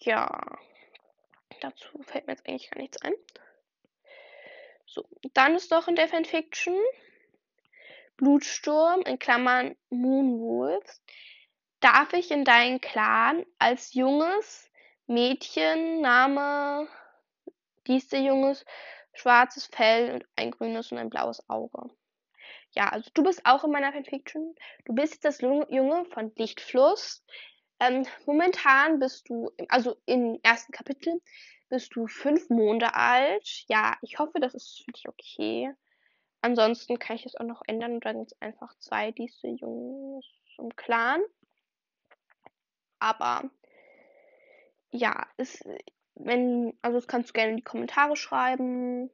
Ja, 0.00 0.58
dazu 1.60 2.02
fällt 2.02 2.26
mir 2.26 2.34
jetzt 2.34 2.46
eigentlich 2.46 2.70
gar 2.70 2.80
nichts 2.80 3.00
ein. 3.00 3.14
So, 4.84 5.08
dann 5.32 5.54
ist 5.54 5.72
doch 5.72 5.88
in 5.88 5.96
der 5.96 6.08
Fanfiction 6.08 6.76
Blutsturm 8.16 9.00
in 9.02 9.18
Klammern 9.18 9.76
Moonwolves. 9.88 11.02
Darf 11.80 12.12
ich 12.12 12.30
in 12.30 12.44
deinen 12.44 12.80
Clan 12.80 13.44
als 13.58 13.94
junges 13.94 14.70
Mädchen, 15.06 16.00
Name, 16.00 16.88
dies 17.86 18.08
der 18.08 18.20
Junges, 18.20 18.64
schwarzes 19.14 19.66
Fell 19.66 20.12
und 20.12 20.26
ein 20.36 20.50
grünes 20.50 20.92
und 20.92 20.98
ein 20.98 21.10
blaues 21.10 21.48
Auge. 21.48 21.90
Ja, 22.72 22.88
also 22.88 23.10
du 23.14 23.22
bist 23.22 23.40
auch 23.44 23.64
in 23.64 23.70
meiner 23.70 23.92
Fanfiction. 23.92 24.54
Du 24.84 24.94
bist 24.94 25.14
jetzt 25.14 25.24
das 25.24 25.40
Junge 25.40 26.04
von 26.06 26.32
Lichtfluss. 26.36 27.24
Ähm, 27.80 28.06
momentan 28.26 28.98
bist 28.98 29.28
du, 29.28 29.50
also 29.68 29.96
im 30.06 30.38
ersten 30.42 30.72
Kapitel, 30.72 31.20
bist 31.68 31.94
du 31.94 32.06
fünf 32.06 32.50
Monde 32.50 32.94
alt. 32.94 33.64
Ja, 33.68 33.96
ich 34.02 34.18
hoffe, 34.18 34.40
das 34.40 34.54
ist 34.54 34.82
für 34.84 34.92
dich 34.92 35.08
okay. 35.08 35.72
Ansonsten 36.40 36.98
kann 36.98 37.16
ich 37.16 37.26
es 37.26 37.36
auch 37.36 37.44
noch 37.44 37.62
ändern 37.66 37.94
und 37.94 38.04
dann 38.04 38.26
gibt 38.26 38.42
einfach 38.42 38.76
zwei 38.78 39.12
diese 39.12 39.48
Jungs 39.48 40.26
im 40.58 40.74
Clan. 40.76 41.22
Aber 42.98 43.50
ja, 44.90 45.26
es, 45.36 45.62
wenn, 46.14 46.76
also 46.82 46.98
das 46.98 47.06
kannst 47.06 47.30
du 47.30 47.32
gerne 47.32 47.50
in 47.50 47.56
die 47.56 47.62
Kommentare 47.62 48.16
schreiben. 48.16 49.10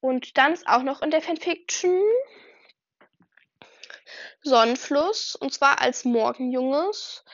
Und 0.00 0.38
dann 0.38 0.52
ist 0.52 0.66
auch 0.66 0.82
noch 0.82 1.02
in 1.02 1.10
der 1.10 1.20
Fanfiction 1.20 2.00
Sonnenfluss, 4.42 5.36
und 5.36 5.52
zwar 5.52 5.80
als 5.80 6.04
Morgenjunges. 6.04 7.24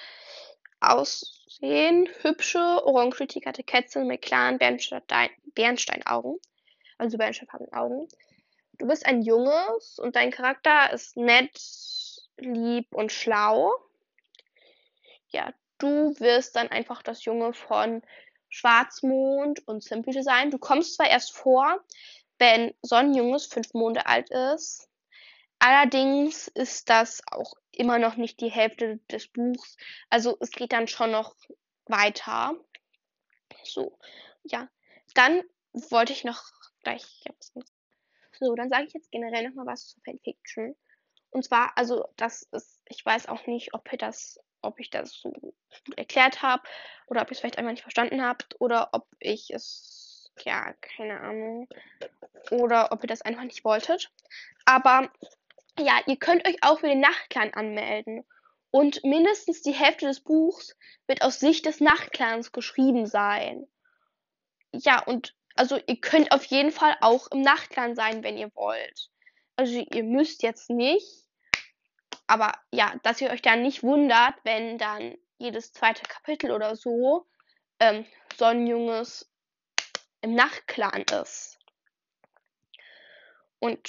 Aussehen, 0.80 2.08
hübsche, 2.20 2.58
orange 2.58 3.18
getigerte 3.18 3.62
Kätzchen 3.62 4.06
mit 4.06 4.22
klaren 4.22 4.58
Bernsteinaugen. 4.58 6.38
Also 6.98 7.16
bernsteinfarbenen 7.18 7.72
Augen. 7.72 8.08
Du 8.78 8.86
bist 8.86 9.06
ein 9.06 9.22
Junges 9.22 9.98
und 9.98 10.16
dein 10.16 10.30
Charakter 10.30 10.92
ist 10.92 11.16
nett, 11.16 11.58
lieb 12.36 12.92
und 12.94 13.10
schlau. 13.10 13.72
Ja, 15.28 15.52
Du 15.78 16.18
wirst 16.20 16.56
dann 16.56 16.68
einfach 16.68 17.02
das 17.02 17.24
Junge 17.24 17.52
von 17.52 18.02
Schwarzmond 18.48 19.66
und 19.66 19.82
Simple 19.82 20.12
Design. 20.12 20.50
Du 20.50 20.58
kommst 20.58 20.94
zwar 20.94 21.08
erst 21.08 21.36
vor, 21.36 21.84
wenn 22.38 22.74
Sonnenjunges 22.82 23.46
fünf 23.46 23.74
Monde 23.74 24.06
alt 24.06 24.30
ist. 24.30 24.88
Allerdings 25.58 26.48
ist 26.48 26.90
das 26.90 27.22
auch 27.30 27.54
immer 27.72 27.98
noch 27.98 28.16
nicht 28.16 28.40
die 28.40 28.50
Hälfte 28.50 28.98
des 29.10 29.28
Buchs. 29.28 29.76
Also 30.10 30.36
es 30.40 30.50
geht 30.50 30.72
dann 30.72 30.88
schon 30.88 31.10
noch 31.10 31.34
weiter. 31.86 32.54
So, 33.64 33.98
ja. 34.44 34.68
Dann 35.14 35.42
wollte 35.72 36.12
ich 36.12 36.24
noch 36.24 36.42
gleich. 36.82 37.24
So, 38.38 38.54
dann 38.54 38.68
sage 38.68 38.86
ich 38.86 38.92
jetzt 38.92 39.10
generell 39.10 39.48
noch 39.48 39.54
mal 39.54 39.66
was 39.66 39.88
zu 39.88 40.00
Fanfiction. 40.00 40.76
Und 41.30 41.44
zwar, 41.44 41.76
also 41.76 42.06
das 42.16 42.42
ist, 42.52 42.80
ich 42.86 43.04
weiß 43.04 43.28
auch 43.28 43.46
nicht, 43.46 43.74
ob 43.74 43.90
ihr 43.92 43.98
das 43.98 44.38
ob 44.62 44.80
ich 44.80 44.90
das 44.90 45.12
so 45.12 45.32
erklärt 45.96 46.42
habe 46.42 46.62
oder 47.06 47.22
ob 47.22 47.28
ihr 47.28 47.32
es 47.32 47.40
vielleicht 47.40 47.58
einmal 47.58 47.72
nicht 47.74 47.82
verstanden 47.82 48.22
habt 48.22 48.56
oder 48.60 48.90
ob 48.92 49.06
ich 49.20 49.50
es, 49.50 50.30
ja, 50.44 50.72
keine 50.80 51.20
Ahnung, 51.20 51.68
oder 52.50 52.92
ob 52.92 53.02
ihr 53.02 53.08
das 53.08 53.22
einfach 53.22 53.44
nicht 53.44 53.64
wolltet. 53.64 54.10
Aber 54.64 55.10
ja, 55.78 56.00
ihr 56.06 56.16
könnt 56.16 56.46
euch 56.46 56.56
auch 56.62 56.80
für 56.80 56.88
den 56.88 57.00
Nachtclan 57.00 57.54
anmelden. 57.54 58.24
Und 58.70 59.02
mindestens 59.04 59.62
die 59.62 59.72
Hälfte 59.72 60.06
des 60.06 60.20
Buchs 60.20 60.76
wird 61.06 61.22
aus 61.22 61.40
Sicht 61.40 61.64
des 61.66 61.80
Nachtclans 61.80 62.52
geschrieben 62.52 63.06
sein. 63.06 63.66
Ja, 64.72 65.02
und 65.02 65.34
Also 65.56 65.80
ihr 65.86 66.00
könnt 66.00 66.32
auf 66.32 66.44
jeden 66.44 66.70
Fall 66.70 66.96
auch 67.00 67.28
im 67.28 67.40
Nachtclan 67.40 67.94
sein, 67.94 68.22
wenn 68.22 68.36
ihr 68.36 68.54
wollt. 68.54 69.08
Also 69.56 69.80
ihr 69.90 70.04
müsst 70.04 70.42
jetzt 70.42 70.68
nicht. 70.68 71.25
Aber 72.26 72.52
ja, 72.72 72.94
dass 73.02 73.20
ihr 73.20 73.30
euch 73.30 73.42
dann 73.42 73.62
nicht 73.62 73.82
wundert, 73.82 74.34
wenn 74.42 74.78
dann 74.78 75.16
jedes 75.38 75.72
zweite 75.72 76.02
Kapitel 76.02 76.50
oder 76.50 76.76
so 76.76 77.26
ähm, 77.78 78.06
Sonnenjunges 78.36 79.30
im 80.22 80.34
Nachtclan 80.34 81.02
ist. 81.22 81.58
Und 83.58 83.88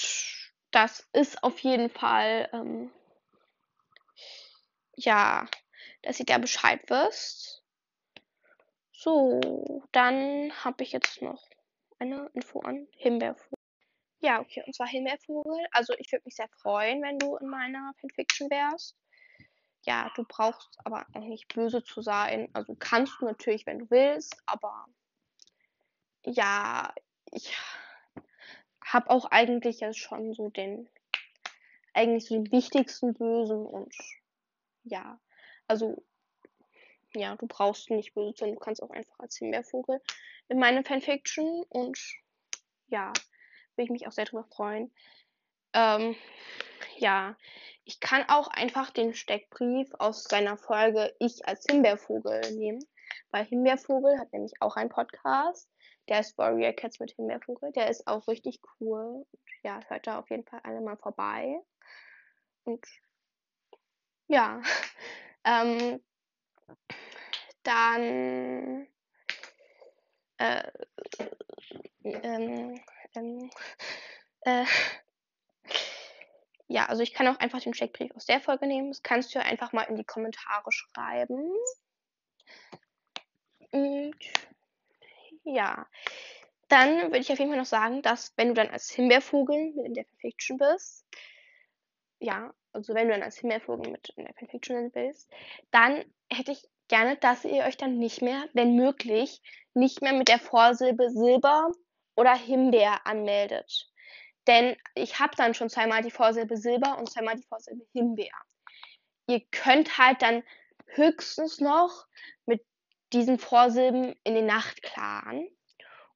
das 0.71 1.07
ist 1.13 1.43
auf 1.43 1.59
jeden 1.59 1.89
Fall, 1.89 2.49
ähm, 2.53 2.91
ja, 4.95 5.47
dass 6.03 6.19
ihr 6.19 6.25
da 6.25 6.37
Bescheid 6.37 6.81
wisst. 6.89 7.63
So, 8.91 9.39
dann 9.91 10.51
habe 10.63 10.83
ich 10.83 10.91
jetzt 10.91 11.21
noch 11.21 11.47
eine 11.99 12.29
Info 12.33 12.59
an 12.61 12.87
Himbeervogel. 12.91 13.56
Ja, 14.19 14.39
okay, 14.39 14.63
und 14.65 14.73
zwar 14.73 14.87
Himbeervogel. 14.87 15.67
Also 15.71 15.93
ich 15.97 16.11
würde 16.11 16.23
mich 16.25 16.35
sehr 16.35 16.49
freuen, 16.49 17.03
wenn 17.03 17.19
du 17.19 17.35
in 17.37 17.47
meiner 17.47 17.93
Fanfiction 17.99 18.49
wärst. 18.49 18.95
Ja, 19.83 20.11
du 20.15 20.25
brauchst 20.27 20.77
aber 20.83 21.05
auch 21.13 21.21
nicht 21.21 21.53
böse 21.53 21.83
zu 21.83 22.01
sein. 22.01 22.49
Also 22.53 22.75
kannst 22.75 23.21
du 23.21 23.25
natürlich, 23.25 23.65
wenn 23.65 23.79
du 23.79 23.89
willst, 23.89 24.35
aber 24.45 24.87
ja, 26.25 26.93
ich 27.31 27.55
habe 28.83 29.09
auch 29.09 29.25
eigentlich 29.25 29.81
jetzt 29.81 29.99
schon 29.99 30.33
so 30.33 30.49
den, 30.49 30.89
eigentlich 31.93 32.25
so 32.25 32.35
den 32.35 32.51
wichtigsten 32.51 33.13
Bösen 33.13 33.65
und 33.65 33.93
ja, 34.83 35.19
also 35.67 36.03
ja, 37.13 37.35
du 37.35 37.47
brauchst 37.47 37.89
nicht 37.89 38.13
böse 38.13 38.33
sein, 38.37 38.53
du 38.53 38.59
kannst 38.59 38.81
auch 38.81 38.89
einfach 38.89 39.19
als 39.19 39.37
Himbeervogel 39.37 40.01
in 40.49 40.59
meine 40.59 40.83
Fanfiction 40.83 41.63
und 41.69 41.97
ja, 42.87 43.13
würde 43.77 43.85
ich 43.85 43.91
mich 43.91 44.07
auch 44.07 44.11
sehr 44.11 44.25
darüber 44.25 44.45
freuen. 44.45 44.91
Ähm, 45.73 46.15
ja, 46.97 47.35
ich 47.85 47.99
kann 47.99 48.25
auch 48.27 48.47
einfach 48.47 48.89
den 48.91 49.13
Steckbrief 49.13 49.89
aus 49.99 50.23
seiner 50.23 50.57
Folge 50.57 51.15
Ich 51.19 51.47
als 51.47 51.65
Himbeervogel 51.69 52.41
nehmen, 52.55 52.83
weil 53.31 53.45
Himbeervogel 53.45 54.19
hat 54.19 54.33
nämlich 54.33 54.53
auch 54.61 54.75
einen 54.75 54.89
Podcast. 54.89 55.69
Der 56.09 56.21
ist 56.21 56.37
Warrior 56.37 56.73
Cats 56.73 56.99
mit 56.99 57.11
Himbeervogel. 57.11 57.71
Der 57.73 57.89
ist 57.89 58.07
auch 58.07 58.27
richtig 58.27 58.59
cool. 58.79 59.25
Ja, 59.63 59.79
hört 59.87 60.07
da 60.07 60.19
auf 60.19 60.29
jeden 60.29 60.45
Fall 60.45 60.61
alle 60.63 60.81
mal 60.81 60.97
vorbei. 60.97 61.61
Und 62.63 62.85
ja, 64.27 64.61
ähm, 65.45 66.01
dann 67.63 68.87
äh, 70.37 70.71
ähm, 72.03 72.79
ähm, 73.17 73.49
äh, 74.41 74.65
ja, 76.67 76.85
also 76.87 77.01
ich 77.01 77.13
kann 77.13 77.27
auch 77.27 77.39
einfach 77.39 77.61
den 77.61 77.73
Checkbrief 77.73 78.11
aus 78.15 78.25
der 78.25 78.41
Folge 78.41 78.67
nehmen. 78.67 78.89
Das 78.89 79.03
kannst 79.03 79.33
du 79.33 79.39
einfach 79.39 79.73
mal 79.73 79.83
in 79.83 79.95
die 79.95 80.03
Kommentare 80.03 80.71
schreiben. 80.71 81.51
Und 83.71 84.15
ja, 85.43 85.87
dann 86.67 87.03
würde 87.03 87.19
ich 87.19 87.31
auf 87.31 87.39
jeden 87.39 87.51
Fall 87.51 87.59
noch 87.59 87.65
sagen, 87.65 88.01
dass 88.01 88.33
wenn 88.35 88.49
du 88.49 88.53
dann 88.53 88.69
als 88.69 88.89
Himbeervogel 88.89 89.71
mit 89.73 89.85
in 89.85 89.93
der 89.93 90.05
Fanfiction 90.05 90.57
bist, 90.57 91.05
ja, 92.19 92.53
also 92.73 92.93
wenn 92.93 93.07
du 93.07 93.13
dann 93.13 93.23
als 93.23 93.37
Himbeervogel 93.37 93.91
mit 93.91 94.09
in 94.17 94.25
der 94.25 94.33
Fanfiction 94.33 94.91
bist, 94.91 95.31
dann 95.71 96.03
hätte 96.29 96.51
ich 96.51 96.67
gerne, 96.89 97.15
dass 97.17 97.45
ihr 97.45 97.63
euch 97.63 97.77
dann 97.77 97.97
nicht 97.97 98.21
mehr, 98.21 98.43
wenn 98.53 98.75
möglich, 98.75 99.41
nicht 99.73 100.01
mehr 100.01 100.13
mit 100.13 100.27
der 100.27 100.39
Vorsilbe 100.39 101.09
Silber 101.09 101.71
oder 102.17 102.35
Himbeer 102.35 103.05
anmeldet. 103.07 103.89
Denn 104.47 104.75
ich 104.95 105.19
habe 105.19 105.35
dann 105.37 105.53
schon 105.53 105.69
zweimal 105.69 106.01
die 106.01 106.11
Vorsilbe 106.11 106.57
Silber 106.57 106.97
und 106.97 107.09
zweimal 107.09 107.35
die 107.35 107.47
Vorsilbe 107.47 107.85
Himbeer. 107.93 108.35
Ihr 109.27 109.41
könnt 109.51 109.97
halt 109.97 110.21
dann 110.21 110.43
höchstens 110.87 111.59
noch 111.59 112.05
mit 112.45 112.65
diesen 113.13 113.39
Vorsilben 113.39 114.15
in 114.23 114.35
den 114.35 114.45
Nacht 114.45 114.81
klaren. 114.83 115.47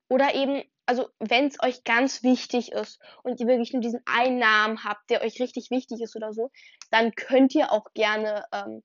Oder 0.09 0.33
eben, 0.33 0.63
also 0.85 1.09
wenn 1.19 1.47
es 1.47 1.61
euch 1.61 1.83
ganz 1.83 2.23
wichtig 2.23 2.71
ist 2.71 2.99
und 3.23 3.39
ihr 3.39 3.47
wirklich 3.47 3.73
nur 3.73 3.81
diesen 3.81 4.01
einen 4.05 4.39
Namen 4.39 4.83
habt, 4.83 5.09
der 5.09 5.21
euch 5.21 5.39
richtig 5.39 5.69
wichtig 5.69 6.01
ist 6.01 6.15
oder 6.15 6.33
so, 6.33 6.51
dann 6.89 7.13
könnt 7.15 7.53
ihr 7.53 7.71
auch 7.71 7.85
gerne 7.93 8.45
ähm, 8.51 8.81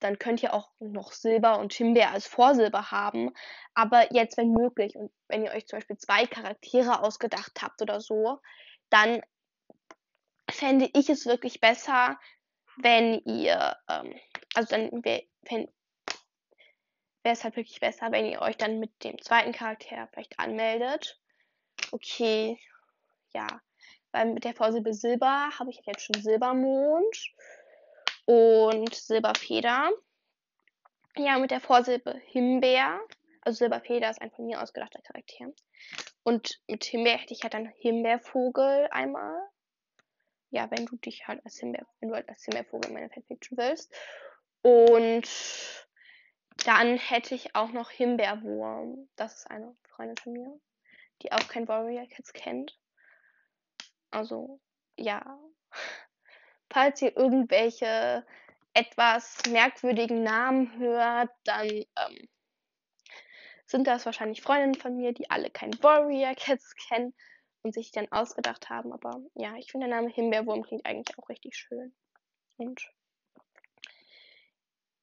dann 0.00 0.18
könnt 0.18 0.42
ihr 0.42 0.54
auch 0.54 0.70
noch 0.78 1.12
Silber 1.12 1.58
und 1.58 1.72
Himbeer 1.72 2.12
als 2.12 2.26
Vorsilber 2.26 2.90
haben. 2.90 3.32
Aber 3.74 4.12
jetzt, 4.12 4.36
wenn 4.36 4.52
möglich, 4.52 4.96
und 4.96 5.12
wenn 5.28 5.44
ihr 5.44 5.52
euch 5.52 5.66
zum 5.66 5.78
Beispiel 5.78 5.98
zwei 5.98 6.26
Charaktere 6.26 7.02
ausgedacht 7.02 7.62
habt 7.62 7.82
oder 7.82 8.00
so, 8.00 8.40
dann 8.90 9.22
fände 10.50 10.88
ich 10.94 11.10
es 11.10 11.26
wirklich 11.26 11.60
besser, 11.60 12.18
wenn 12.78 13.20
ihr, 13.24 13.76
ähm, 13.88 14.14
also 14.54 14.68
dann 14.68 15.04
wäre 15.04 15.32
es 17.22 17.44
halt 17.44 17.56
wirklich 17.56 17.80
besser, 17.80 18.12
wenn 18.12 18.26
ihr 18.26 18.40
euch 18.42 18.56
dann 18.56 18.78
mit 18.78 18.92
dem 19.02 19.20
zweiten 19.20 19.52
Charakter 19.52 20.08
vielleicht 20.12 20.38
anmeldet. 20.38 21.20
Okay, 21.92 22.58
ja. 23.34 23.46
Weil 24.12 24.32
mit 24.32 24.44
der 24.44 24.54
Vorsilbe 24.54 24.94
Silber 24.94 25.50
habe 25.58 25.70
ich 25.70 25.82
jetzt 25.84 26.02
schon 26.02 26.22
Silbermond 26.22 27.34
und 28.26 28.94
Silberfeder. 28.94 29.90
Ja, 31.16 31.38
mit 31.38 31.50
der 31.50 31.60
Vorsilbe 31.60 32.20
Himbeer. 32.26 33.00
Also 33.40 33.58
Silberfeder 33.58 34.10
ist 34.10 34.20
ein 34.20 34.32
von 34.32 34.46
mir 34.46 34.60
ausgedachter 34.60 35.00
Charakter. 35.00 35.52
Und 36.24 36.60
mit 36.66 36.84
Himbeer 36.84 37.16
hätte 37.16 37.32
ich 37.32 37.42
halt 37.42 37.54
dann 37.54 37.72
Himbeervogel 37.78 38.88
einmal. 38.90 39.40
Ja, 40.50 40.70
wenn 40.70 40.86
du 40.86 40.96
dich 40.96 41.26
halt 41.26 41.44
als 41.44 41.58
Himbeer, 41.58 41.86
wenn 42.00 42.10
du 42.10 42.14
halt 42.14 42.28
als 42.28 42.44
Himbeervogel 42.44 42.88
in 42.88 42.94
meine 42.94 43.10
Fanfiction 43.10 43.56
willst. 43.56 43.94
Und 44.62 45.28
dann 46.64 46.98
hätte 46.98 47.34
ich 47.34 47.54
auch 47.54 47.70
noch 47.70 47.90
Himbeerwurm. 47.90 49.08
Das 49.16 49.36
ist 49.36 49.50
eine 49.50 49.76
Freundin 49.84 50.16
von 50.16 50.32
mir, 50.32 50.60
die 51.22 51.32
auch 51.32 51.48
kein 51.48 51.68
Warrior 51.68 52.06
Cats 52.08 52.32
kennt. 52.32 52.78
Also, 54.10 54.60
ja 54.96 55.38
falls 56.70 57.02
ihr 57.02 57.16
irgendwelche 57.16 58.24
etwas 58.74 59.38
merkwürdigen 59.48 60.22
Namen 60.22 60.78
hört, 60.78 61.30
dann 61.44 61.68
ähm, 61.68 62.28
sind 63.66 63.86
das 63.86 64.06
wahrscheinlich 64.06 64.42
Freundinnen 64.42 64.74
von 64.74 64.96
mir, 64.96 65.12
die 65.12 65.30
alle 65.30 65.50
kein 65.50 65.72
Warrior 65.82 66.34
Cats 66.34 66.74
kennen 66.88 67.14
und 67.62 67.72
sich 67.72 67.90
dann 67.90 68.10
ausgedacht 68.12 68.68
haben. 68.68 68.92
Aber 68.92 69.20
ja, 69.34 69.56
ich 69.56 69.70
finde 69.70 69.86
der 69.88 69.96
Name 69.96 70.10
Himbeerwurm 70.10 70.62
klingt 70.62 70.86
eigentlich 70.86 71.18
auch 71.18 71.28
richtig 71.28 71.56
schön. 71.56 71.94
Und 72.58 72.86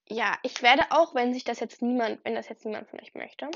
ja, 0.07 0.38
ich 0.43 0.61
werde 0.61 0.84
auch, 0.91 1.16
wenn 1.16 1.34
sich 1.34 1.43
das 1.43 1.59
jetzt 1.59 1.82
niemand, 1.82 2.24
wenn 2.24 2.36
das 2.36 2.49
jetzt 2.49 2.66
niemand 2.66 2.89
von 2.89 2.99
euch 2.99 3.14
möchte, 3.16 3.49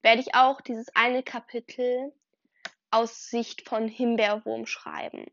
werde 0.00 0.20
ich 0.20 0.34
auch 0.34 0.60
dieses 0.60 0.88
eine 0.94 1.22
Kapitel 1.22 2.12
aus 2.90 3.28
Sicht 3.30 3.68
von 3.68 3.88
Himbeerwurm 3.88 4.66
schreiben 4.66 5.26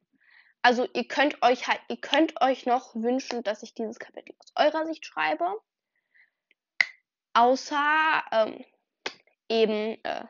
also 0.62 0.88
ihr 0.94 1.08
könnt 1.08 1.42
euch 1.42 1.68
halt, 1.68 1.82
ihr 1.90 1.98
könnt 1.98 2.42
euch 2.42 2.66
noch 2.66 2.96
wünschen, 2.96 3.44
dass 3.44 3.64
ich 3.64 3.74
dieses 3.74 4.00
Kapitel 4.00 4.36
aus 4.40 4.52
eurer 4.56 4.86
Sicht 4.86 5.06
schreibe. 5.06 5.46
Außer 7.34 8.24
ähm, 8.32 8.66
eben 9.48 10.04
äh, 10.04 10.26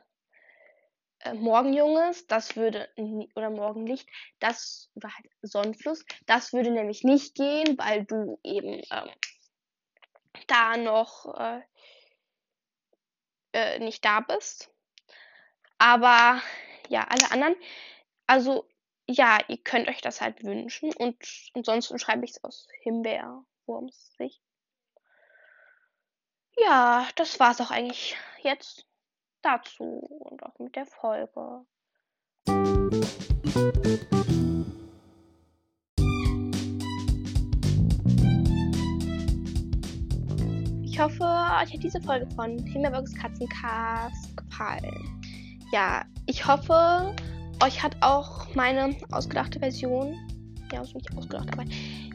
äh, 1.19 1.33
Morgenjunges, 1.33 2.27
das 2.27 2.55
würde, 2.55 2.89
oder 3.35 3.49
Morgenlicht, 3.49 4.07
das 4.39 4.89
war 4.95 5.13
halt 5.15 5.25
Sonnenfluss, 5.41 6.05
das 6.25 6.53
würde 6.53 6.71
nämlich 6.71 7.03
nicht 7.03 7.35
gehen, 7.35 7.77
weil 7.77 8.05
du 8.05 8.39
eben 8.43 8.81
ähm, 8.91 9.09
da 10.47 10.77
noch 10.77 11.37
äh, 11.37 11.61
äh, 13.53 13.79
nicht 13.79 14.05
da 14.05 14.21
bist. 14.21 14.71
Aber 15.77 16.41
ja, 16.89 17.05
alle 17.09 17.31
anderen, 17.31 17.55
also 18.27 18.67
ja, 19.11 19.39
ihr 19.47 19.57
könnt 19.57 19.87
euch 19.87 20.01
das 20.01 20.21
halt 20.21 20.43
wünschen 20.43 20.93
und 20.93 21.17
ansonsten 21.55 21.97
schreibe 21.97 22.25
ich 22.25 22.31
es 22.31 22.43
aus 22.43 22.67
Himbeerwurmsicht. 22.83 24.41
Ja, 26.57 27.07
das 27.15 27.39
war's 27.39 27.59
auch 27.59 27.71
eigentlich 27.71 28.15
jetzt 28.43 28.85
dazu 29.41 29.83
und 29.83 30.43
auch 30.43 30.59
mit 30.59 30.75
der 30.75 30.85
Folge. 30.85 31.65
Ich 40.83 40.99
hoffe, 40.99 41.23
euch 41.23 41.73
hat 41.73 41.83
diese 41.83 42.01
Folge 42.01 42.29
von 42.35 42.59
Himbeerwurms 42.59 43.15
Katzencast 43.15 44.37
gefallen. 44.37 45.21
Ja, 45.71 46.05
ich 46.27 46.45
hoffe, 46.45 47.15
euch 47.63 47.81
hat 47.81 47.95
auch 48.01 48.53
meine 48.55 48.95
ausgedachte 49.11 49.59
Version, 49.59 50.15
ja, 50.71 50.81
ist 50.81 50.95
nicht 50.95 51.15
ausgedacht, 51.17 51.49
aber 51.51 51.63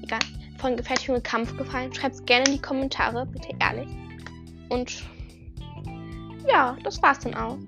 egal, 0.03 0.21
von 0.59 0.77
Gefertigung 0.77 1.17
und 1.17 1.25
Kampf 1.25 1.57
gefallen. 1.57 1.93
Schreibt 1.93 2.15
es 2.15 2.25
gerne 2.25 2.47
in 2.47 2.53
die 2.53 2.63
Kommentare, 2.63 3.27
bitte 3.27 3.49
ehrlich. 3.61 3.89
Und 4.69 5.05
ja, 6.49 6.77
das 6.83 7.03
war's 7.03 7.19
dann 7.21 7.35
auch. 7.35 7.59